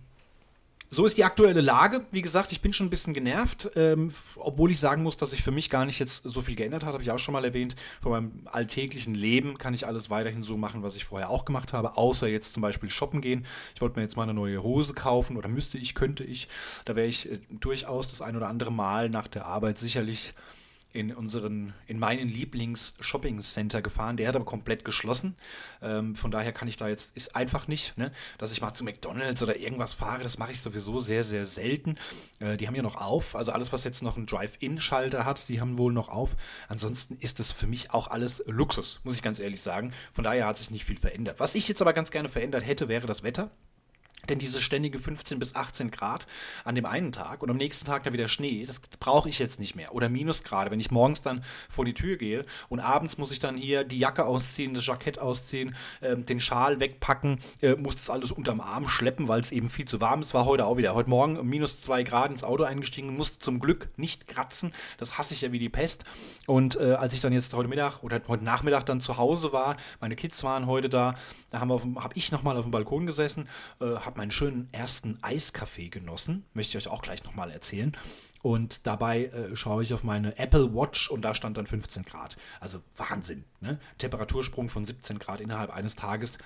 so 0.93 1.07
ist 1.07 1.17
die 1.17 1.25
aktuelle 1.25 1.61
Lage. 1.61 2.05
Wie 2.11 2.21
gesagt, 2.21 2.51
ich 2.51 2.61
bin 2.61 2.73
schon 2.73 2.89
ein 2.89 2.91
bisschen 2.91 3.15
genervt, 3.15 3.71
ähm, 3.77 4.13
obwohl 4.37 4.73
ich 4.73 4.81
sagen 4.81 5.05
muss, 5.05 5.17
dass 5.17 5.31
sich 5.31 5.41
für 5.43 5.53
mich 5.53 5.71
gar 5.71 5.85
nicht 5.85 6.01
jetzt 6.01 6.25
so 6.25 6.41
viel 6.41 6.57
geändert 6.57 6.85
hat, 6.85 6.93
habe 6.93 7.03
ich 7.03 7.13
auch 7.13 7.19
schon 7.19 7.33
mal 7.33 7.45
erwähnt. 7.45 7.77
Von 8.03 8.11
meinem 8.11 8.49
alltäglichen 8.51 9.15
Leben 9.15 9.57
kann 9.57 9.73
ich 9.73 9.87
alles 9.87 10.11
weiterhin 10.11 10.43
so 10.43 10.57
machen, 10.57 10.83
was 10.83 10.97
ich 10.97 11.05
vorher 11.05 11.31
auch 11.31 11.45
gemacht 11.45 11.73
habe, 11.73 11.97
außer 11.97 12.27
jetzt 12.27 12.53
zum 12.53 12.63
Beispiel 12.63 12.91
shoppen 12.91 13.21
gehen. 13.21 13.47
Ich 13.77 13.81
wollte 13.81 13.97
mir 13.97 14.03
jetzt 14.03 14.17
mal 14.17 14.25
eine 14.25 14.35
neue 14.35 14.65
Hose 14.65 14.93
kaufen 14.93 15.37
oder 15.37 15.49
müsste 15.49 15.79
ich, 15.79 15.95
könnte 15.95 16.25
ich. 16.25 16.49
Da 16.85 16.97
wäre 16.97 17.07
ich 17.07 17.31
äh, 17.31 17.39
durchaus 17.51 18.09
das 18.09 18.21
ein 18.21 18.37
oder 18.37 18.49
andere 18.49 18.73
Mal 18.73 19.11
nach 19.11 19.29
der 19.29 19.47
Arbeit 19.47 19.79
sicherlich 19.79 20.35
in 20.93 21.15
unseren, 21.15 21.73
in 21.87 21.99
meinen 21.99 22.29
Lieblings-Shopping-Center 22.29 23.83
gefahren. 23.83 24.17
Der 24.17 24.29
hat 24.29 24.37
aber 24.37 24.45
komplett 24.45 24.85
geschlossen. 24.85 25.37
Ähm, 25.83 26.15
von 26.15 26.31
daher 26.31 26.53
kann 26.53 26.69
ich 26.69 26.77
da 26.77 26.89
jetzt, 26.89 27.17
ist 27.17 27.37
einfach 27.37 27.69
nicht, 27.69 27.97
ne, 27.97 28.13
dass 28.39 28.53
ich 28.53 28.61
mal 28.61 28.75
zu 28.75 28.85
McDonalds 28.85 29.43
oder 29.43 29.57
irgendwas 29.57 29.95
fahre. 29.95 30.23
Das 30.23 30.39
mache 30.39 30.53
ich 30.53 30.61
sowieso 30.61 30.99
sehr, 30.99 31.25
sehr 31.25 31.47
selten. 31.47 31.97
Äh, 32.41 32.57
die 32.57 32.67
haben 32.67 32.75
ja 32.75 32.83
noch 32.83 32.97
auf. 32.97 33.37
Also 33.37 33.53
alles, 33.53 33.73
was 33.73 33.85
jetzt 33.85 34.03
noch 34.03 34.17
einen 34.17 34.27
Drive-In-Schalter 34.27 35.25
hat, 35.25 35.49
die 35.49 35.61
haben 35.61 35.79
wohl 35.79 35.93
noch 35.93 36.09
auf. 36.09 36.37
Ansonsten 36.69 37.17
ist 37.19 37.41
es 37.41 37.53
für 37.53 37.67
mich 37.67 37.93
auch 37.93 38.09
alles 38.09 38.43
Luxus, 38.47 39.01
muss 39.05 39.15
ich 39.15 39.23
ganz 39.23 39.39
ehrlich 39.41 39.61
sagen. 39.61 39.93
Von 40.13 40.25
daher 40.25 40.47
hat 40.47 40.59
sich 40.59 40.71
nicht 40.71 40.85
viel 40.85 40.99
verändert. 40.99 41.41
Was 41.41 41.55
ich 41.55 41.69
jetzt 41.69 41.81
aber 41.81 41.93
ganz 41.93 42.11
gerne 42.11 42.29
verändert 42.29 42.67
hätte, 42.67 42.89
wäre 42.89 43.07
das 43.07 43.23
Wetter. 43.23 43.51
Denn 44.29 44.39
diese 44.39 44.61
ständige 44.61 44.99
15 44.99 45.39
bis 45.39 45.55
18 45.55 45.91
Grad 45.91 46.27
an 46.65 46.75
dem 46.75 46.87
einen 46.87 47.13
Tag 47.13 47.43
und 47.43 47.51
am 47.51 47.57
nächsten 47.57 47.87
Tag 47.87 48.05
dann 48.05 48.13
wieder 48.13 48.29
Schnee, 48.29 48.65
das 48.67 48.81
brauche 49.01 49.29
ich 49.29 49.39
jetzt 49.39 49.59
nicht 49.59 49.77
mehr. 49.77 49.95
Oder 49.95 50.09
Minusgrade, 50.09 50.71
wenn 50.71 50.81
ich 50.81 50.91
morgens 50.91 51.23
dann 51.23 51.45
vor 51.69 51.85
die 51.85 51.95
Tür 51.95 52.17
gehe 52.17 52.45
und 52.69 52.81
abends 52.81 53.19
muss 53.19 53.31
ich 53.31 53.39
dann 53.39 53.57
hier 53.57 53.85
die 53.85 53.99
Jacke 53.99 54.25
ausziehen, 54.25 54.75
das 54.75 54.87
Jackett 54.87 55.19
ausziehen, 55.19 55.75
äh, 56.01 56.17
den 56.17 56.41
Schal 56.41 56.81
wegpacken, 56.81 57.39
äh, 57.63 57.75
muss 57.75 57.97
das 57.97 58.11
alles 58.11 58.31
unterm 58.31 58.61
Arm 58.61 58.89
schleppen, 58.89 59.29
weil 59.29 59.41
es 59.41 59.53
eben 59.53 59.69
viel 59.69 59.87
zu 59.87 60.01
warm 60.01 60.21
ist. 60.21 60.35
War 60.35 60.45
heute 60.45 60.67
auch 60.67 60.77
wieder. 60.77 60.95
Heute 60.95 61.11
Morgen 61.11 61.49
minus 61.49 61.81
2 61.81 62.03
Grad 62.03 62.31
ins 62.31 62.45
Auto 62.45 62.65
eingestiegen, 62.65 63.17
musste 63.17 63.39
zum 63.39 63.61
Glück 63.61 63.89
nicht 63.97 64.29
kratzen. 64.29 64.73
Das 64.99 65.19
hasse 65.19 65.35
ich 65.35 65.41
ja 65.41 65.53
wie 65.53 65.59
die 65.59 65.69
Pest. 65.69 66.05
Und 66.47 66.77
äh, 66.77 66.95
als 66.95 67.15
ich 67.15 67.21
dann 67.21 67.33
jetzt 67.33 67.55
heute 67.55 67.69
Mittag 67.69 68.03
oder 68.03 68.21
heute 68.29 68.45
Nachmittag 68.45 68.85
dann 68.87 69.01
zu 69.01 69.17
Hause 69.17 69.53
war, 69.53 69.77
meine 70.01 70.17
Kids 70.17 70.43
waren 70.45 70.67
heute 70.67 70.89
da, 70.89 71.15
da 71.51 71.61
habe 71.61 71.81
hab 71.97 72.17
ich 72.17 72.33
nochmal 72.33 72.57
auf 72.57 72.65
dem 72.65 72.71
Balkon 72.71 73.07
gesessen, 73.07 73.49
äh, 73.81 73.95
habe 74.11 74.19
meinen 74.19 74.33
schönen 74.33 74.69
ersten 74.73 75.19
Eiskaffee 75.23 75.89
genossen. 75.89 76.45
Möchte 76.53 76.77
ich 76.77 76.87
euch 76.87 76.93
auch 76.93 77.03
gleich 77.03 77.23
nochmal 77.25 77.51
erzählen. 77.51 77.97
Und 78.43 78.87
dabei 78.87 79.27
äh, 79.27 79.55
schaue 79.55 79.83
ich 79.83 79.95
auf 79.95 80.03
meine 80.03 80.37
Apple 80.39 80.75
Watch 80.75 81.11
und 81.11 81.25
da 81.25 81.35
stand 81.35 81.59
dann 81.59 81.67
15 81.67 82.05
Grad. 82.05 82.37
Also 82.59 82.83
Wahnsinn. 82.97 83.45
Ne? 83.61 83.79
Temperatursprung 83.99 84.69
von 84.69 84.85
17 84.85 85.19
Grad 85.19 85.41
innerhalb 85.41 85.71
eines 85.71 85.95
Tages. 85.95 86.39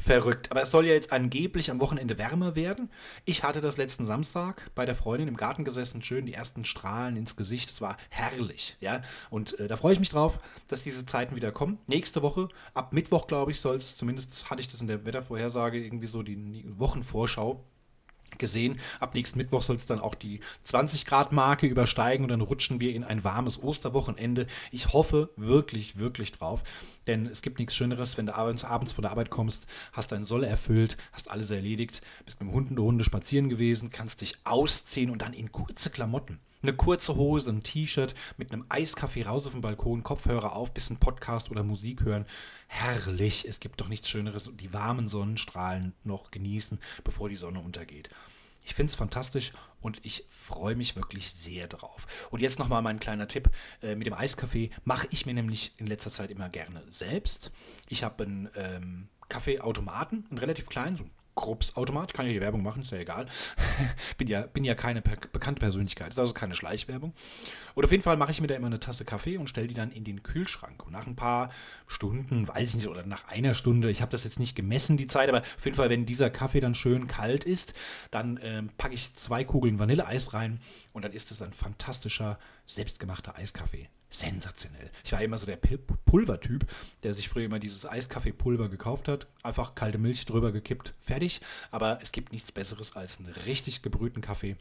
Verrückt. 0.00 0.50
Aber 0.50 0.62
es 0.62 0.70
soll 0.70 0.86
ja 0.86 0.94
jetzt 0.94 1.12
angeblich 1.12 1.70
am 1.70 1.78
Wochenende 1.78 2.16
wärmer 2.16 2.56
werden. 2.56 2.90
Ich 3.26 3.44
hatte 3.44 3.60
das 3.60 3.76
letzten 3.76 4.06
Samstag 4.06 4.70
bei 4.74 4.86
der 4.86 4.94
Freundin 4.94 5.28
im 5.28 5.36
Garten 5.36 5.64
gesessen, 5.64 6.02
schön 6.02 6.26
die 6.26 6.32
ersten 6.32 6.64
Strahlen 6.64 7.16
ins 7.16 7.36
Gesicht. 7.36 7.68
Es 7.70 7.80
war 7.80 7.96
herrlich, 8.08 8.76
ja. 8.80 9.02
Und 9.28 9.58
äh, 9.60 9.68
da 9.68 9.76
freue 9.76 9.92
ich 9.92 10.00
mich 10.00 10.08
drauf, 10.08 10.38
dass 10.68 10.82
diese 10.82 11.04
Zeiten 11.04 11.36
wieder 11.36 11.52
kommen. 11.52 11.78
Nächste 11.86 12.22
Woche, 12.22 12.48
ab 12.72 12.92
Mittwoch, 12.92 13.26
glaube 13.26 13.50
ich, 13.50 13.60
soll 13.60 13.76
es, 13.76 13.94
zumindest 13.94 14.48
hatte 14.50 14.60
ich 14.60 14.68
das 14.68 14.80
in 14.80 14.88
der 14.88 15.04
Wettervorhersage, 15.04 15.78
irgendwie 15.78 16.06
so 16.06 16.22
die 16.22 16.64
Wochenvorschau 16.78 17.62
gesehen. 18.38 18.78
Ab 18.98 19.14
nächsten 19.14 19.38
Mittwoch 19.38 19.62
soll 19.62 19.76
es 19.76 19.86
dann 19.86 20.00
auch 20.00 20.14
die 20.14 20.40
20 20.64 21.06
Grad 21.06 21.32
Marke 21.32 21.66
übersteigen 21.66 22.24
und 22.24 22.30
dann 22.30 22.40
rutschen 22.40 22.80
wir 22.80 22.94
in 22.94 23.04
ein 23.04 23.24
warmes 23.24 23.62
Osterwochenende. 23.62 24.46
Ich 24.70 24.92
hoffe 24.92 25.30
wirklich, 25.36 25.98
wirklich 25.98 26.32
drauf, 26.32 26.62
denn 27.06 27.26
es 27.26 27.42
gibt 27.42 27.58
nichts 27.58 27.74
Schöneres, 27.74 28.16
wenn 28.16 28.26
du 28.26 28.34
abends, 28.34 28.64
abends 28.64 28.92
von 28.92 29.02
der 29.02 29.10
Arbeit 29.10 29.30
kommst, 29.30 29.66
hast 29.92 30.12
dein 30.12 30.24
Soll 30.24 30.44
erfüllt, 30.44 30.96
hast 31.12 31.30
alles 31.30 31.50
erledigt, 31.50 32.02
bist 32.24 32.40
mit 32.40 32.48
dem 32.48 32.54
Hund 32.54 32.70
und 32.70 32.76
der 32.76 32.84
Hunde 32.84 33.04
spazieren 33.04 33.48
gewesen, 33.48 33.90
kannst 33.90 34.20
dich 34.20 34.36
ausziehen 34.44 35.10
und 35.10 35.22
dann 35.22 35.32
in 35.32 35.52
kurze 35.52 35.90
Klamotten 35.90 36.38
eine 36.62 36.72
kurze 36.72 37.16
Hose, 37.16 37.50
ein 37.50 37.62
T-Shirt 37.62 38.14
mit 38.36 38.52
einem 38.52 38.64
Eiskaffee 38.68 39.22
raus 39.22 39.46
auf 39.46 39.52
dem 39.52 39.60
Balkon, 39.60 40.02
Kopfhörer 40.02 40.54
auf, 40.54 40.72
bisschen 40.72 40.98
Podcast 40.98 41.50
oder 41.50 41.62
Musik 41.62 42.02
hören. 42.02 42.26
Herrlich, 42.68 43.46
es 43.48 43.60
gibt 43.60 43.80
doch 43.80 43.88
nichts 43.88 44.08
Schöneres, 44.08 44.50
die 44.52 44.72
warmen 44.72 45.08
Sonnenstrahlen 45.08 45.94
noch 46.04 46.30
genießen, 46.30 46.78
bevor 47.04 47.28
die 47.28 47.36
Sonne 47.36 47.60
untergeht. 47.60 48.10
Ich 48.62 48.74
finde 48.74 48.90
es 48.90 48.94
fantastisch 48.94 49.52
und 49.80 50.04
ich 50.04 50.24
freue 50.28 50.76
mich 50.76 50.94
wirklich 50.94 51.32
sehr 51.32 51.66
drauf. 51.66 52.06
Und 52.30 52.40
jetzt 52.40 52.58
nochmal 52.58 52.82
mein 52.82 53.00
kleiner 53.00 53.26
Tipp. 53.26 53.50
Äh, 53.82 53.96
mit 53.96 54.06
dem 54.06 54.14
Eiskaffee 54.14 54.70
mache 54.84 55.08
ich 55.10 55.24
mir 55.24 55.34
nämlich 55.34 55.72
in 55.78 55.86
letzter 55.86 56.10
Zeit 56.10 56.30
immer 56.30 56.50
gerne 56.50 56.82
selbst. 56.88 57.50
Ich 57.88 58.04
habe 58.04 58.24
einen 58.24 58.50
ähm, 58.54 59.08
Kaffeeautomaten, 59.28 60.26
einen 60.28 60.38
relativ 60.38 60.68
kleinen, 60.68 60.96
so 60.96 61.04
Krups-Automat. 61.34 62.14
Kann 62.14 62.26
ja 62.26 62.32
hier 62.32 62.40
Werbung 62.40 62.62
machen, 62.62 62.82
ist 62.82 62.92
ja 62.92 62.98
egal. 62.98 63.26
bin, 64.18 64.28
ja, 64.28 64.42
bin 64.42 64.64
ja 64.64 64.74
keine 64.74 65.02
per 65.02 65.16
bekannte 65.32 65.60
Persönlichkeit, 65.60 66.10
ist 66.10 66.18
also 66.18 66.34
keine 66.34 66.54
Schleichwerbung. 66.54 67.14
Und 67.74 67.84
auf 67.84 67.90
jeden 67.90 68.02
Fall 68.02 68.16
mache 68.16 68.30
ich 68.30 68.40
mir 68.40 68.46
da 68.46 68.54
immer 68.54 68.66
eine 68.66 68.80
Tasse 68.80 69.04
Kaffee 69.04 69.36
und 69.36 69.48
stelle 69.48 69.68
die 69.68 69.74
dann 69.74 69.90
in 69.90 70.04
den 70.04 70.22
Kühlschrank. 70.22 70.84
Und 70.84 70.92
nach 70.92 71.06
ein 71.06 71.16
paar 71.16 71.50
Stunden, 71.86 72.46
weiß 72.48 72.70
ich 72.70 72.74
nicht, 72.74 72.88
oder 72.88 73.04
nach 73.06 73.28
einer 73.28 73.54
Stunde, 73.54 73.90
ich 73.90 74.02
habe 74.02 74.10
das 74.10 74.24
jetzt 74.24 74.38
nicht 74.38 74.54
gemessen, 74.54 74.96
die 74.96 75.06
Zeit, 75.06 75.28
aber 75.28 75.40
auf 75.40 75.64
jeden 75.64 75.76
Fall, 75.76 75.90
wenn 75.90 76.06
dieser 76.06 76.30
Kaffee 76.30 76.60
dann 76.60 76.74
schön 76.74 77.06
kalt 77.06 77.44
ist, 77.44 77.74
dann 78.10 78.38
ähm, 78.42 78.70
packe 78.76 78.94
ich 78.94 79.14
zwei 79.14 79.44
Kugeln 79.44 79.78
Vanilleeis 79.78 80.34
rein 80.34 80.60
und 80.92 81.04
dann 81.04 81.12
ist 81.12 81.30
es 81.30 81.42
ein 81.42 81.52
fantastischer, 81.52 82.38
selbstgemachter 82.66 83.36
Eiskaffee 83.36 83.88
sensationell. 84.10 84.90
Ich 85.04 85.12
war 85.12 85.22
immer 85.22 85.38
so 85.38 85.46
der 85.46 85.56
Pulvertyp, 85.56 86.66
der 87.02 87.14
sich 87.14 87.28
früher 87.28 87.44
immer 87.44 87.60
dieses 87.60 87.86
Eiskaffeepulver 87.86 88.68
gekauft 88.68 89.08
hat, 89.08 89.28
einfach 89.42 89.74
kalte 89.74 89.98
Milch 89.98 90.26
drüber 90.26 90.52
gekippt, 90.52 90.94
fertig. 91.00 91.40
Aber 91.70 92.00
es 92.02 92.12
gibt 92.12 92.32
nichts 92.32 92.52
Besseres 92.52 92.96
als 92.96 93.18
einen 93.18 93.32
richtig 93.46 93.82
gebrühten 93.82 94.20
Kaffee, 94.20 94.56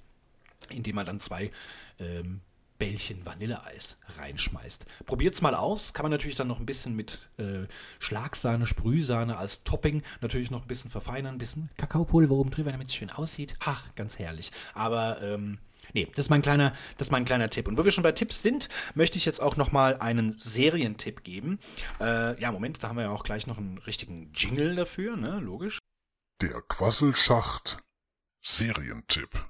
in 0.69 0.83
dem 0.83 0.95
man 0.95 1.05
dann 1.05 1.19
zwei 1.19 1.51
ähm, 1.99 2.41
Bällchen 2.79 3.25
Vanilleeis 3.25 3.99
reinschmeißt. 4.17 4.85
Probiert's 5.05 5.41
mal 5.41 5.53
aus. 5.53 5.93
Kann 5.93 6.05
man 6.05 6.11
natürlich 6.11 6.37
dann 6.37 6.47
noch 6.47 6.59
ein 6.59 6.65
bisschen 6.65 6.95
mit 6.95 7.29
äh, 7.37 7.67
Schlagsahne, 7.99 8.65
Sprühsahne 8.65 9.37
als 9.37 9.63
Topping 9.63 10.01
natürlich 10.21 10.49
noch 10.49 10.61
ein 10.61 10.67
bisschen 10.67 10.89
verfeinern, 10.89 11.35
ein 11.35 11.39
bisschen 11.39 11.69
Kakaopulver 11.77 12.35
oben 12.35 12.51
drüber, 12.51 12.71
damit 12.71 12.87
es 12.87 12.95
schön 12.95 13.11
aussieht. 13.11 13.55
Ha, 13.65 13.77
ganz 13.95 14.17
herrlich. 14.17 14.51
Aber 14.73 15.21
ähm, 15.21 15.59
Nee, 15.93 16.07
das 16.15 16.25
ist 16.25 16.29
mein 16.29 16.41
kleiner, 16.41 16.73
das 16.97 17.07
ist 17.07 17.11
mein 17.11 17.25
kleiner 17.25 17.49
Tipp. 17.49 17.67
Und 17.67 17.77
wo 17.77 17.85
wir 17.85 17.91
schon 17.91 18.03
bei 18.03 18.11
Tipps 18.11 18.41
sind, 18.41 18.69
möchte 18.95 19.17
ich 19.17 19.25
jetzt 19.25 19.41
auch 19.41 19.57
nochmal 19.57 19.97
einen 19.97 20.33
Serientipp 20.33 21.23
geben. 21.23 21.59
Äh, 21.99 22.39
ja, 22.39 22.51
Moment, 22.51 22.83
da 22.83 22.89
haben 22.89 22.97
wir 22.97 23.03
ja 23.03 23.11
auch 23.11 23.23
gleich 23.23 23.47
noch 23.47 23.57
einen 23.57 23.77
richtigen 23.79 24.31
Jingle 24.33 24.75
dafür, 24.75 25.15
ne? 25.15 25.39
Logisch. 25.39 25.79
Der 26.41 26.61
Quasselschacht 26.67 27.83
Serientipp. 28.41 29.45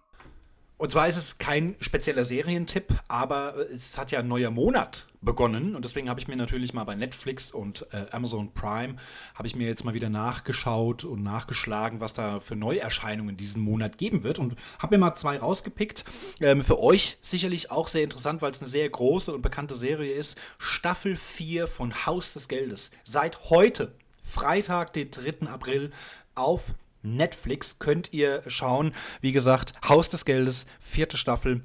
Und 0.80 0.94
zwar 0.94 1.10
ist 1.10 1.18
es 1.18 1.38
kein 1.40 1.76
spezieller 1.82 2.24
Serientipp, 2.24 2.94
aber 3.10 3.54
es 3.70 3.98
hat 3.98 4.12
ja 4.12 4.20
ein 4.20 4.30
neuer 4.30 4.50
Monat 4.50 5.08
begonnen 5.20 5.76
und 5.76 5.84
deswegen 5.84 6.08
habe 6.08 6.22
ich 6.22 6.30
mir 6.30 6.38
natürlich 6.38 6.74
mal 6.74 6.86
bei 6.86 6.96
Netflix 6.96 7.52
und 7.52 7.86
äh, 7.92 8.06
Amazon 8.12 8.54
Prime 8.54 8.96
habe 9.36 9.46
ich 9.46 9.58
mir 9.58 9.68
jetzt 9.68 9.84
mal 9.84 9.94
wieder 9.94 10.08
nachgeschaut 10.08 11.04
und 11.04 11.22
nachgeschlagen, 11.22 12.00
was 12.00 12.14
da 12.14 12.40
für 12.40 12.56
Neuerscheinungen 12.56 13.36
diesen 13.36 13.62
Monat 13.62 13.98
geben 13.98 14.24
wird 14.24 14.40
und 14.40 14.56
habe 14.80 14.96
mir 14.96 15.00
mal 15.00 15.16
zwei 15.16 15.38
rausgepickt. 15.38 16.06
Ähm, 16.40 16.64
für 16.64 16.80
euch 16.82 17.18
sicherlich 17.22 17.72
auch 17.72 17.90
sehr 17.90 18.04
interessant, 18.04 18.42
weil 18.42 18.52
es 18.52 18.62
eine 18.62 18.70
sehr 18.70 18.90
große 18.90 19.34
und 19.34 19.42
bekannte 19.42 19.76
Serie 19.76 20.14
ist. 20.14 20.38
Staffel 20.60 21.18
4 21.18 21.68
von 21.68 22.06
Haus 22.06 22.32
des 22.32 22.48
Geldes. 22.48 22.90
Seit 23.04 23.50
heute, 23.50 23.96
Freitag, 24.22 24.94
den 24.94 25.12
3. 25.12 25.48
April, 25.48 25.92
auf 26.36 26.74
Netflix 27.02 27.80
könnt 27.80 28.14
ihr 28.14 28.44
schauen. 28.48 28.94
Wie 29.22 29.32
gesagt, 29.32 29.74
Haus 29.88 30.10
des 30.10 30.26
Geldes, 30.26 30.66
vierte 30.80 31.18
Staffel, 31.18 31.64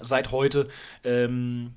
seit 0.00 0.30
heute. 0.30 0.68
Ähm, 1.04 1.74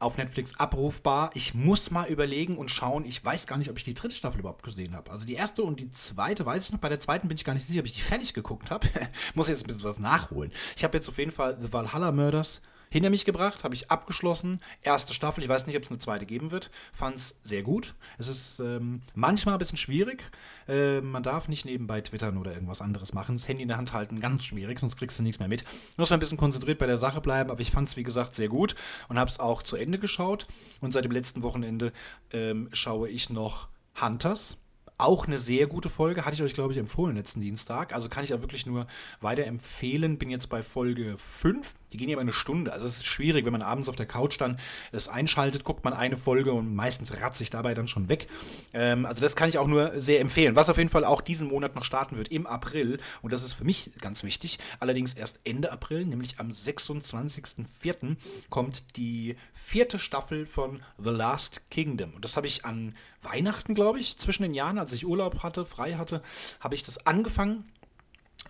auf 0.00 0.16
Netflix 0.16 0.58
abrufbar. 0.58 1.30
Ich 1.34 1.54
muss 1.54 1.90
mal 1.90 2.08
überlegen 2.08 2.56
und 2.56 2.70
schauen. 2.70 3.04
Ich 3.04 3.22
weiß 3.22 3.46
gar 3.46 3.58
nicht, 3.58 3.68
ob 3.68 3.76
ich 3.76 3.84
die 3.84 3.94
dritte 3.94 4.14
Staffel 4.16 4.40
überhaupt 4.40 4.62
gesehen 4.62 4.96
habe. 4.96 5.10
Also 5.10 5.26
die 5.26 5.34
erste 5.34 5.62
und 5.62 5.78
die 5.78 5.90
zweite 5.90 6.46
weiß 6.46 6.64
ich 6.64 6.72
noch. 6.72 6.78
Bei 6.78 6.88
der 6.88 7.00
zweiten 7.00 7.28
bin 7.28 7.36
ich 7.36 7.44
gar 7.44 7.52
nicht 7.52 7.66
sicher, 7.66 7.80
ob 7.80 7.86
ich 7.86 7.92
die 7.92 8.00
fertig 8.00 8.32
geguckt 8.32 8.70
habe. 8.70 8.88
muss 9.34 9.48
jetzt 9.48 9.64
ein 9.64 9.66
bisschen 9.66 9.84
was 9.84 9.98
nachholen. 9.98 10.52
Ich 10.74 10.84
habe 10.84 10.96
jetzt 10.96 11.08
auf 11.08 11.18
jeden 11.18 11.32
Fall 11.32 11.58
The 11.60 11.70
Valhalla 11.70 12.12
Murders 12.12 12.62
hinter 12.92 13.10
mich 13.10 13.24
gebracht, 13.24 13.62
habe 13.62 13.74
ich 13.74 13.90
abgeschlossen. 13.90 14.60
Erste 14.82 15.14
Staffel, 15.14 15.44
ich 15.44 15.48
weiß 15.48 15.66
nicht, 15.66 15.76
ob 15.76 15.84
es 15.84 15.90
eine 15.90 15.98
zweite 15.98 16.26
geben 16.26 16.50
wird. 16.50 16.70
Fand 16.92 17.16
es 17.16 17.36
sehr 17.44 17.62
gut. 17.62 17.94
Es 18.18 18.26
ist 18.26 18.58
ähm, 18.58 19.02
manchmal 19.14 19.54
ein 19.54 19.58
bisschen 19.58 19.78
schwierig. 19.78 20.24
Äh, 20.66 21.00
man 21.00 21.22
darf 21.22 21.48
nicht 21.48 21.64
nebenbei 21.64 22.00
twittern 22.00 22.36
oder 22.36 22.52
irgendwas 22.52 22.82
anderes 22.82 23.12
machen. 23.12 23.36
Das 23.36 23.46
Handy 23.46 23.62
in 23.62 23.68
der 23.68 23.76
Hand 23.76 23.92
halten, 23.92 24.20
ganz 24.20 24.44
schwierig, 24.44 24.80
sonst 24.80 24.96
kriegst 24.96 25.18
du 25.18 25.22
nichts 25.22 25.38
mehr 25.38 25.48
mit. 25.48 25.64
Muss 25.96 26.10
man 26.10 26.18
ein 26.18 26.20
bisschen 26.20 26.38
konzentriert 26.38 26.78
bei 26.78 26.86
der 26.86 26.96
Sache 26.96 27.20
bleiben, 27.20 27.50
aber 27.50 27.60
ich 27.60 27.70
fand 27.70 27.88
es, 27.88 27.96
wie 27.96 28.02
gesagt, 28.02 28.34
sehr 28.34 28.48
gut 28.48 28.74
und 29.08 29.18
habe 29.18 29.30
es 29.30 29.38
auch 29.38 29.62
zu 29.62 29.76
Ende 29.76 29.98
geschaut. 29.98 30.48
Und 30.80 30.92
seit 30.92 31.04
dem 31.04 31.12
letzten 31.12 31.44
Wochenende 31.44 31.92
ähm, 32.32 32.68
schaue 32.72 33.08
ich 33.08 33.30
noch 33.30 33.68
Hunters. 34.00 34.56
Auch 35.00 35.26
eine 35.26 35.38
sehr 35.38 35.66
gute 35.66 35.88
Folge, 35.88 36.26
hatte 36.26 36.34
ich 36.34 36.42
euch, 36.42 36.52
glaube 36.52 36.74
ich, 36.74 36.78
empfohlen 36.78 37.16
letzten 37.16 37.40
Dienstag. 37.40 37.94
Also 37.94 38.10
kann 38.10 38.22
ich 38.22 38.34
auch 38.34 38.42
wirklich 38.42 38.66
nur 38.66 38.86
weiterempfehlen. 39.22 40.18
Bin 40.18 40.28
jetzt 40.28 40.50
bei 40.50 40.62
Folge 40.62 41.16
5. 41.16 41.74
Die 41.92 41.96
gehen 41.96 42.10
ja 42.10 42.12
immer 42.12 42.20
eine 42.20 42.34
Stunde. 42.34 42.70
Also 42.70 42.84
es 42.84 42.98
ist 42.98 43.06
schwierig, 43.06 43.46
wenn 43.46 43.52
man 43.52 43.62
abends 43.62 43.88
auf 43.88 43.96
der 43.96 44.04
Couch 44.04 44.38
dann 44.38 44.60
das 44.92 45.08
einschaltet, 45.08 45.64
guckt 45.64 45.84
man 45.84 45.94
eine 45.94 46.18
Folge 46.18 46.52
und 46.52 46.74
meistens 46.74 47.18
ratze 47.18 47.42
ich 47.42 47.48
dabei 47.48 47.72
dann 47.72 47.88
schon 47.88 48.10
weg. 48.10 48.28
Ähm, 48.74 49.06
also 49.06 49.22
das 49.22 49.36
kann 49.36 49.48
ich 49.48 49.56
auch 49.56 49.66
nur 49.66 49.98
sehr 49.98 50.20
empfehlen. 50.20 50.54
Was 50.54 50.68
auf 50.68 50.76
jeden 50.76 50.90
Fall 50.90 51.06
auch 51.06 51.22
diesen 51.22 51.48
Monat 51.48 51.74
noch 51.74 51.84
starten 51.84 52.18
wird, 52.18 52.28
im 52.28 52.46
April. 52.46 52.98
Und 53.22 53.32
das 53.32 53.42
ist 53.42 53.54
für 53.54 53.64
mich 53.64 53.92
ganz 54.02 54.22
wichtig. 54.22 54.58
Allerdings 54.80 55.14
erst 55.14 55.40
Ende 55.44 55.72
April, 55.72 56.04
nämlich 56.04 56.38
am 56.38 56.50
26.04. 56.50 58.16
kommt 58.50 58.98
die 58.98 59.36
vierte 59.54 59.98
Staffel 59.98 60.44
von 60.44 60.82
The 60.98 61.10
Last 61.10 61.70
Kingdom. 61.70 62.12
Und 62.12 62.24
das 62.24 62.36
habe 62.36 62.46
ich 62.46 62.66
an 62.66 62.94
Weihnachten, 63.22 63.74
glaube 63.74 64.00
ich, 64.00 64.16
zwischen 64.16 64.42
den 64.42 64.54
Jahren, 64.54 64.78
als 64.78 64.92
ich 64.92 65.06
Urlaub 65.06 65.42
hatte, 65.42 65.64
frei 65.66 65.94
hatte, 65.94 66.22
habe 66.60 66.74
ich 66.74 66.82
das 66.82 67.06
angefangen 67.06 67.64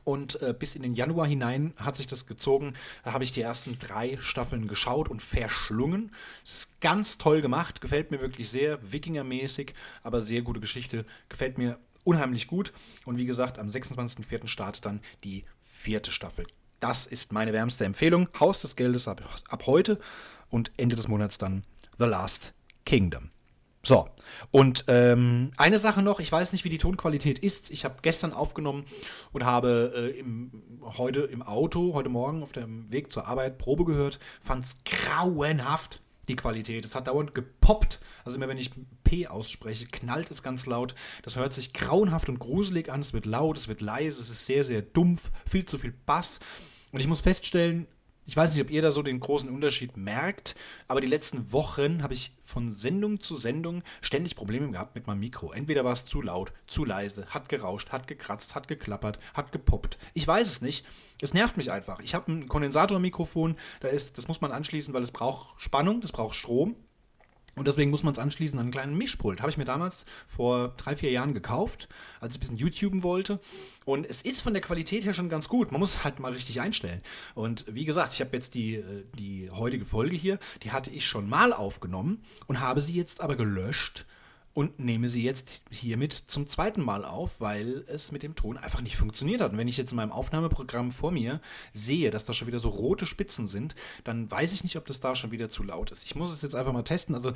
Und 0.04 0.40
äh, 0.40 0.54
bis 0.56 0.74
in 0.74 0.82
den 0.82 0.94
Januar 0.94 1.26
hinein 1.26 1.74
hat 1.76 1.96
sich 1.96 2.06
das 2.06 2.26
gezogen. 2.26 2.74
Da 3.04 3.12
habe 3.12 3.24
ich 3.24 3.32
die 3.32 3.40
ersten 3.42 3.78
drei 3.78 4.18
Staffeln 4.20 4.68
geschaut 4.68 5.08
und 5.08 5.22
verschlungen. 5.22 6.12
Ist 6.44 6.80
ganz 6.80 7.18
toll 7.18 7.42
gemacht, 7.42 7.80
gefällt 7.80 8.10
mir 8.10 8.20
wirklich 8.20 8.48
sehr, 8.48 8.80
Wikinger-mäßig, 8.92 9.74
aber 10.02 10.22
sehr 10.22 10.42
gute 10.42 10.60
Geschichte. 10.60 11.04
Gefällt 11.28 11.58
mir 11.58 11.78
unheimlich 12.04 12.46
gut. 12.46 12.72
Und 13.04 13.18
wie 13.18 13.26
gesagt, 13.26 13.58
am 13.58 13.68
26.04. 13.68 14.46
startet 14.48 14.86
dann 14.86 15.00
die 15.24 15.44
vierte 15.60 16.12
Staffel. 16.12 16.46
Das 16.80 17.06
ist 17.06 17.32
meine 17.32 17.52
wärmste 17.52 17.84
Empfehlung. 17.84 18.28
Haus 18.38 18.60
des 18.60 18.76
Geldes 18.76 19.06
ab, 19.06 19.22
ab 19.48 19.66
heute 19.66 20.00
und 20.48 20.72
Ende 20.78 20.96
des 20.96 21.08
Monats 21.08 21.36
dann 21.36 21.64
The 21.98 22.06
Last 22.06 22.54
Kingdom. 22.86 23.30
So, 23.82 24.08
und 24.50 24.84
ähm, 24.88 25.52
eine 25.56 25.78
Sache 25.78 26.02
noch, 26.02 26.20
ich 26.20 26.30
weiß 26.30 26.52
nicht, 26.52 26.64
wie 26.64 26.68
die 26.68 26.78
Tonqualität 26.78 27.38
ist. 27.38 27.70
Ich 27.70 27.84
habe 27.84 27.96
gestern 28.02 28.34
aufgenommen 28.34 28.84
und 29.32 29.44
habe 29.44 29.92
äh, 29.94 30.18
im, 30.18 30.62
heute 30.98 31.20
im 31.20 31.42
Auto, 31.42 31.94
heute 31.94 32.10
Morgen 32.10 32.42
auf 32.42 32.52
dem 32.52 32.90
Weg 32.92 33.10
zur 33.10 33.26
Arbeit 33.26 33.56
Probe 33.56 33.86
gehört, 33.86 34.18
fand 34.42 34.66
es 34.66 34.76
grauenhaft, 34.84 36.02
die 36.28 36.36
Qualität. 36.36 36.84
Es 36.84 36.94
hat 36.94 37.08
dauernd 37.08 37.34
gepoppt. 37.34 38.00
Also 38.24 38.36
immer 38.36 38.48
wenn 38.48 38.58
ich 38.58 38.70
P 39.02 39.26
ausspreche, 39.26 39.86
knallt 39.86 40.30
es 40.30 40.42
ganz 40.42 40.66
laut. 40.66 40.94
Das 41.22 41.36
hört 41.36 41.54
sich 41.54 41.72
grauenhaft 41.72 42.28
und 42.28 42.38
gruselig 42.38 42.90
an. 42.90 43.00
Es 43.00 43.14
wird 43.14 43.24
laut, 43.24 43.56
es 43.56 43.66
wird 43.68 43.80
leise, 43.80 44.20
es 44.20 44.30
ist 44.30 44.44
sehr, 44.44 44.62
sehr 44.62 44.82
dumpf, 44.82 45.30
viel 45.48 45.64
zu 45.64 45.78
viel 45.78 45.94
Bass. 46.04 46.38
Und 46.92 47.00
ich 47.00 47.06
muss 47.06 47.20
feststellen, 47.20 47.86
ich 48.26 48.36
weiß 48.36 48.52
nicht, 48.52 48.62
ob 48.62 48.70
ihr 48.70 48.82
da 48.82 48.90
so 48.90 49.02
den 49.02 49.18
großen 49.18 49.48
Unterschied 49.48 49.96
merkt, 49.96 50.54
aber 50.88 51.00
die 51.00 51.06
letzten 51.06 51.52
Wochen 51.52 52.02
habe 52.02 52.14
ich 52.14 52.36
von 52.42 52.72
Sendung 52.72 53.20
zu 53.20 53.36
Sendung 53.36 53.82
ständig 54.02 54.36
Probleme 54.36 54.70
gehabt 54.70 54.94
mit 54.94 55.06
meinem 55.06 55.20
Mikro. 55.20 55.52
Entweder 55.52 55.84
war 55.84 55.92
es 55.92 56.04
zu 56.04 56.22
laut, 56.22 56.52
zu 56.66 56.84
leise, 56.84 57.26
hat 57.26 57.48
gerauscht, 57.48 57.90
hat 57.90 58.06
gekratzt, 58.06 58.54
hat 58.54 58.68
geklappert, 58.68 59.18
hat 59.34 59.52
gepoppt. 59.52 59.98
Ich 60.14 60.26
weiß 60.26 60.48
es 60.48 60.60
nicht. 60.60 60.86
Es 61.22 61.34
nervt 61.34 61.56
mich 61.56 61.70
einfach. 61.70 62.00
Ich 62.00 62.14
habe 62.14 62.32
ein 62.32 62.48
Kondensatormikrofon, 62.48 63.56
da 63.80 63.88
ist, 63.88 64.16
das 64.16 64.28
muss 64.28 64.40
man 64.40 64.52
anschließen, 64.52 64.94
weil 64.94 65.02
es 65.02 65.10
braucht 65.10 65.60
Spannung, 65.60 66.00
das 66.00 66.12
braucht 66.12 66.34
Strom. 66.34 66.76
Und 67.56 67.66
deswegen 67.66 67.90
muss 67.90 68.02
man 68.02 68.12
es 68.12 68.18
anschließen 68.18 68.58
an 68.58 68.66
einen 68.66 68.72
kleinen 68.72 68.96
Mischpult. 68.96 69.40
Habe 69.40 69.50
ich 69.50 69.58
mir 69.58 69.64
damals 69.64 70.04
vor 70.26 70.74
drei, 70.76 70.96
vier 70.96 71.10
Jahren 71.10 71.34
gekauft, 71.34 71.88
als 72.20 72.34
ich 72.34 72.38
ein 72.38 72.40
bisschen 72.40 72.56
YouTuben 72.56 73.02
wollte. 73.02 73.40
Und 73.84 74.06
es 74.06 74.22
ist 74.22 74.40
von 74.40 74.52
der 74.52 74.62
Qualität 74.62 75.04
her 75.04 75.14
schon 75.14 75.28
ganz 75.28 75.48
gut. 75.48 75.72
Man 75.72 75.80
muss 75.80 76.04
halt 76.04 76.20
mal 76.20 76.32
richtig 76.32 76.60
einstellen. 76.60 77.02
Und 77.34 77.64
wie 77.68 77.84
gesagt, 77.84 78.12
ich 78.12 78.20
habe 78.20 78.36
jetzt 78.36 78.54
die, 78.54 78.76
äh, 78.76 79.04
die 79.18 79.50
heutige 79.50 79.84
Folge 79.84 80.16
hier, 80.16 80.38
die 80.62 80.72
hatte 80.72 80.90
ich 80.90 81.06
schon 81.06 81.28
mal 81.28 81.52
aufgenommen 81.52 82.22
und 82.46 82.60
habe 82.60 82.80
sie 82.80 82.94
jetzt 82.94 83.20
aber 83.20 83.36
gelöscht 83.36 84.06
und 84.52 84.80
nehme 84.80 85.08
sie 85.08 85.22
jetzt 85.22 85.62
hiermit 85.70 86.12
zum 86.26 86.48
zweiten 86.48 86.82
Mal 86.82 87.04
auf, 87.04 87.40
weil 87.40 87.84
es 87.86 88.10
mit 88.10 88.24
dem 88.24 88.34
Ton 88.34 88.56
einfach 88.56 88.80
nicht 88.80 88.96
funktioniert 88.96 89.40
hat. 89.40 89.52
Und 89.52 89.58
wenn 89.58 89.68
ich 89.68 89.76
jetzt 89.76 89.92
in 89.92 89.96
meinem 89.96 90.10
Aufnahmeprogramm 90.10 90.90
vor 90.90 91.12
mir 91.12 91.40
sehe, 91.72 92.10
dass 92.10 92.24
da 92.24 92.32
schon 92.32 92.48
wieder 92.48 92.58
so 92.58 92.68
rote 92.68 93.06
Spitzen 93.06 93.46
sind, 93.46 93.76
dann 94.02 94.28
weiß 94.28 94.52
ich 94.52 94.64
nicht, 94.64 94.76
ob 94.76 94.86
das 94.86 94.98
da 94.98 95.14
schon 95.14 95.30
wieder 95.30 95.50
zu 95.50 95.62
laut 95.62 95.92
ist. 95.92 96.04
Ich 96.04 96.16
muss 96.16 96.34
es 96.34 96.42
jetzt 96.42 96.56
einfach 96.56 96.72
mal 96.72 96.82
testen. 96.82 97.14
Also, 97.14 97.32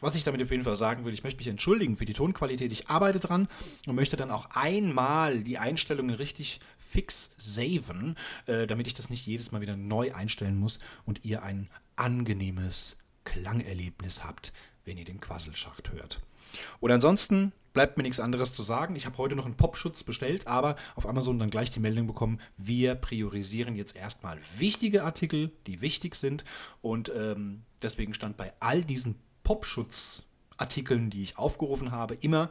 was 0.00 0.16
ich 0.16 0.24
damit 0.24 0.42
auf 0.42 0.50
jeden 0.50 0.64
Fall 0.64 0.76
sagen 0.76 1.04
will, 1.04 1.14
ich 1.14 1.22
möchte 1.22 1.38
mich 1.38 1.46
entschuldigen 1.46 1.96
für 1.96 2.04
die 2.04 2.14
Tonqualität. 2.14 2.72
Ich 2.72 2.88
arbeite 2.88 3.20
dran 3.20 3.48
und 3.86 3.94
möchte 3.94 4.16
dann 4.16 4.32
auch 4.32 4.48
einmal 4.50 5.44
die 5.44 5.58
Einstellungen 5.58 6.16
richtig 6.16 6.58
fix 6.78 7.30
saven, 7.36 8.16
äh, 8.46 8.66
damit 8.66 8.88
ich 8.88 8.94
das 8.94 9.08
nicht 9.08 9.24
jedes 9.24 9.52
Mal 9.52 9.60
wieder 9.60 9.76
neu 9.76 10.12
einstellen 10.12 10.58
muss 10.58 10.80
und 11.04 11.24
ihr 11.24 11.44
ein 11.44 11.68
angenehmes 11.94 12.98
Klangerlebnis 13.24 14.24
habt, 14.24 14.52
wenn 14.84 14.98
ihr 14.98 15.04
den 15.04 15.20
Quasselschacht 15.20 15.92
hört. 15.92 16.20
Und 16.80 16.90
ansonsten 16.90 17.52
bleibt 17.76 17.98
mir 17.98 18.04
nichts 18.04 18.20
anderes 18.20 18.54
zu 18.54 18.62
sagen. 18.62 18.96
Ich 18.96 19.04
habe 19.04 19.18
heute 19.18 19.36
noch 19.36 19.44
einen 19.44 19.56
Popschutz 19.56 20.02
bestellt, 20.02 20.46
aber 20.46 20.76
auf 20.94 21.06
Amazon 21.06 21.38
dann 21.38 21.50
gleich 21.50 21.70
die 21.70 21.78
Meldung 21.78 22.06
bekommen, 22.06 22.40
wir 22.56 22.94
priorisieren 22.94 23.76
jetzt 23.76 23.94
erstmal 23.94 24.38
wichtige 24.56 25.04
Artikel, 25.04 25.52
die 25.66 25.82
wichtig 25.82 26.14
sind. 26.14 26.44
Und 26.80 27.12
ähm, 27.14 27.64
deswegen 27.82 28.14
stand 28.14 28.38
bei 28.38 28.54
all 28.60 28.82
diesen 28.82 29.16
Popschutzartikeln, 29.44 31.10
die 31.10 31.22
ich 31.22 31.36
aufgerufen 31.36 31.92
habe, 31.92 32.14
immer 32.14 32.48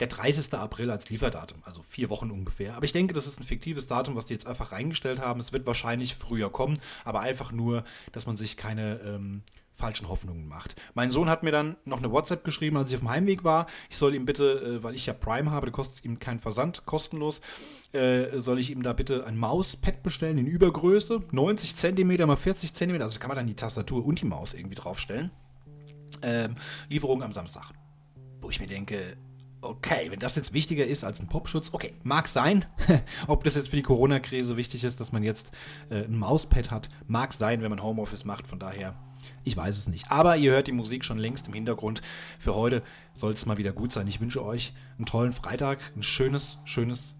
der 0.00 0.08
30. 0.08 0.54
April 0.54 0.90
als 0.90 1.08
Lieferdatum, 1.10 1.62
also 1.64 1.82
vier 1.82 2.10
Wochen 2.10 2.30
ungefähr. 2.30 2.74
Aber 2.74 2.84
ich 2.84 2.92
denke, 2.92 3.14
das 3.14 3.26
ist 3.26 3.38
ein 3.38 3.44
fiktives 3.44 3.86
Datum, 3.86 4.16
was 4.16 4.26
die 4.26 4.32
jetzt 4.32 4.46
einfach 4.46 4.72
reingestellt 4.72 5.20
haben. 5.20 5.40
Es 5.40 5.52
wird 5.52 5.66
wahrscheinlich 5.66 6.14
früher 6.14 6.50
kommen, 6.50 6.78
aber 7.04 7.20
einfach 7.20 7.52
nur, 7.52 7.84
dass 8.12 8.26
man 8.26 8.36
sich 8.36 8.56
keine 8.56 8.98
ähm, 9.00 9.42
falschen 9.74 10.08
Hoffnungen 10.08 10.46
macht. 10.46 10.76
Mein 10.94 11.10
Sohn 11.10 11.28
hat 11.28 11.42
mir 11.42 11.50
dann 11.50 11.76
noch 11.84 11.98
eine 11.98 12.12
WhatsApp 12.12 12.44
geschrieben, 12.44 12.76
als 12.76 12.90
ich 12.90 12.96
auf 12.96 13.00
dem 13.00 13.10
Heimweg 13.10 13.42
war. 13.42 13.66
Ich 13.90 13.96
soll 13.96 14.14
ihm 14.14 14.24
bitte, 14.24 14.78
äh, 14.78 14.82
weil 14.82 14.94
ich 14.94 15.06
ja 15.06 15.12
Prime 15.12 15.50
habe, 15.50 15.66
da 15.66 15.72
kostet 15.72 15.98
es 15.98 16.04
ihm 16.04 16.20
keinen 16.20 16.38
Versand, 16.38 16.86
kostenlos, 16.86 17.40
äh, 17.92 18.38
soll 18.40 18.60
ich 18.60 18.70
ihm 18.70 18.82
da 18.82 18.92
bitte 18.92 19.26
ein 19.26 19.36
Mauspad 19.36 20.02
bestellen 20.04 20.38
in 20.38 20.46
Übergröße, 20.46 21.22
90 21.32 21.76
cm 21.76 22.26
mal 22.26 22.36
40 22.36 22.72
cm, 22.72 23.02
also 23.02 23.18
kann 23.18 23.28
man 23.28 23.36
dann 23.36 23.48
die 23.48 23.56
Tastatur 23.56 24.06
und 24.06 24.20
die 24.20 24.26
Maus 24.26 24.54
irgendwie 24.54 24.76
draufstellen. 24.76 25.30
Ähm, 26.22 26.54
Lieferung 26.88 27.22
am 27.22 27.32
Samstag. 27.32 27.72
Wo 28.40 28.50
ich 28.50 28.60
mir 28.60 28.66
denke, 28.66 29.16
okay, 29.64 30.10
wenn 30.10 30.20
das 30.20 30.36
jetzt 30.36 30.52
wichtiger 30.52 30.86
ist 30.86 31.04
als 31.04 31.20
ein 31.20 31.28
Popschutz, 31.28 31.70
okay, 31.72 31.94
mag 32.02 32.28
sein. 32.28 32.64
Ob 33.26 33.44
das 33.44 33.54
jetzt 33.54 33.68
für 33.68 33.76
die 33.76 33.82
Corona-Krise 33.82 34.56
wichtig 34.56 34.84
ist, 34.84 35.00
dass 35.00 35.12
man 35.12 35.22
jetzt 35.22 35.50
äh, 35.90 36.04
ein 36.04 36.18
Mauspad 36.18 36.70
hat, 36.70 36.88
mag 37.06 37.32
sein, 37.32 37.62
wenn 37.62 37.70
man 37.70 37.82
Homeoffice 37.82 38.24
macht. 38.24 38.46
Von 38.46 38.58
daher 38.58 38.94
ich 39.44 39.56
weiß 39.56 39.76
es 39.76 39.88
nicht. 39.88 40.10
Aber 40.10 40.36
ihr 40.36 40.52
hört 40.52 40.66
die 40.66 40.72
Musik 40.72 41.04
schon 41.04 41.18
längst 41.18 41.46
im 41.46 41.52
Hintergrund. 41.52 42.02
Für 42.38 42.54
heute 42.54 42.82
soll 43.14 43.32
es 43.32 43.46
mal 43.46 43.58
wieder 43.58 43.72
gut 43.72 43.92
sein. 43.92 44.08
Ich 44.08 44.20
wünsche 44.20 44.44
euch 44.44 44.72
einen 44.96 45.06
tollen 45.06 45.32
Freitag, 45.32 45.78
ein 45.96 46.02
schönes, 46.02 46.58
schönes, 46.64 47.14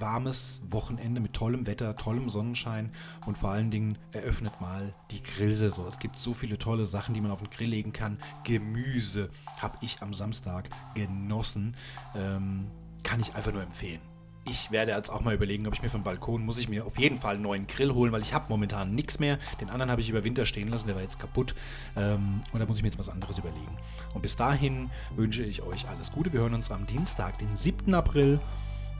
warmes 0.00 0.60
Wochenende 0.68 1.20
mit 1.20 1.32
tollem 1.32 1.66
Wetter, 1.66 1.96
tollem 1.96 2.28
Sonnenschein 2.28 2.92
und 3.26 3.38
vor 3.38 3.50
allen 3.50 3.70
Dingen 3.70 3.98
eröffnet 4.12 4.60
mal 4.60 4.94
die 5.10 5.22
Grillsaison. 5.22 5.86
Es 5.86 5.98
gibt 5.98 6.16
so 6.16 6.34
viele 6.34 6.58
tolle 6.58 6.86
Sachen, 6.86 7.14
die 7.14 7.20
man 7.20 7.30
auf 7.30 7.40
den 7.40 7.50
Grill 7.50 7.70
legen 7.70 7.92
kann. 7.92 8.18
Gemüse 8.44 9.30
habe 9.58 9.78
ich 9.80 10.02
am 10.02 10.14
Samstag 10.14 10.68
genossen. 10.94 11.76
Ähm, 12.14 12.66
kann 13.02 13.20
ich 13.20 13.34
einfach 13.34 13.52
nur 13.52 13.62
empfehlen 13.62 14.00
ich 14.48 14.70
werde 14.70 14.92
jetzt 14.92 15.10
auch 15.10 15.20
mal 15.20 15.34
überlegen, 15.34 15.66
ob 15.66 15.74
ich 15.74 15.82
mir 15.82 15.90
vom 15.90 16.02
Balkon, 16.02 16.44
muss 16.44 16.58
ich 16.58 16.68
mir 16.68 16.86
auf 16.86 16.98
jeden 16.98 17.18
Fall 17.18 17.34
einen 17.34 17.42
neuen 17.42 17.66
Grill 17.66 17.92
holen, 17.92 18.12
weil 18.12 18.22
ich 18.22 18.32
habe 18.32 18.46
momentan 18.48 18.94
nichts 18.94 19.18
mehr. 19.18 19.38
Den 19.60 19.70
anderen 19.70 19.90
habe 19.90 20.00
ich 20.00 20.08
über 20.08 20.24
Winter 20.24 20.46
stehen 20.46 20.68
lassen, 20.68 20.86
der 20.86 20.96
war 20.96 21.02
jetzt 21.02 21.18
kaputt. 21.18 21.54
Ähm, 21.96 22.40
und 22.52 22.60
da 22.60 22.66
muss 22.66 22.78
ich 22.78 22.82
mir 22.82 22.88
jetzt 22.88 22.98
was 22.98 23.08
anderes 23.08 23.38
überlegen. 23.38 23.76
Und 24.14 24.22
bis 24.22 24.36
dahin 24.36 24.90
wünsche 25.14 25.42
ich 25.42 25.62
euch 25.62 25.88
alles 25.88 26.12
Gute. 26.12 26.32
Wir 26.32 26.40
hören 26.40 26.54
uns 26.54 26.70
am 26.70 26.86
Dienstag, 26.86 27.38
den 27.38 27.56
7. 27.56 27.94
April. 27.94 28.40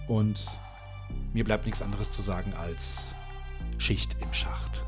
Und 0.06 0.44
mir 1.33 1.44
bleibt 1.44 1.66
nichts 1.66 1.83
anderes 1.83 2.11
zu 2.11 2.23
sagen 2.23 2.55
als 2.55 3.12
Schicht 3.79 4.16
im 4.21 4.33
Schacht. 4.33 4.83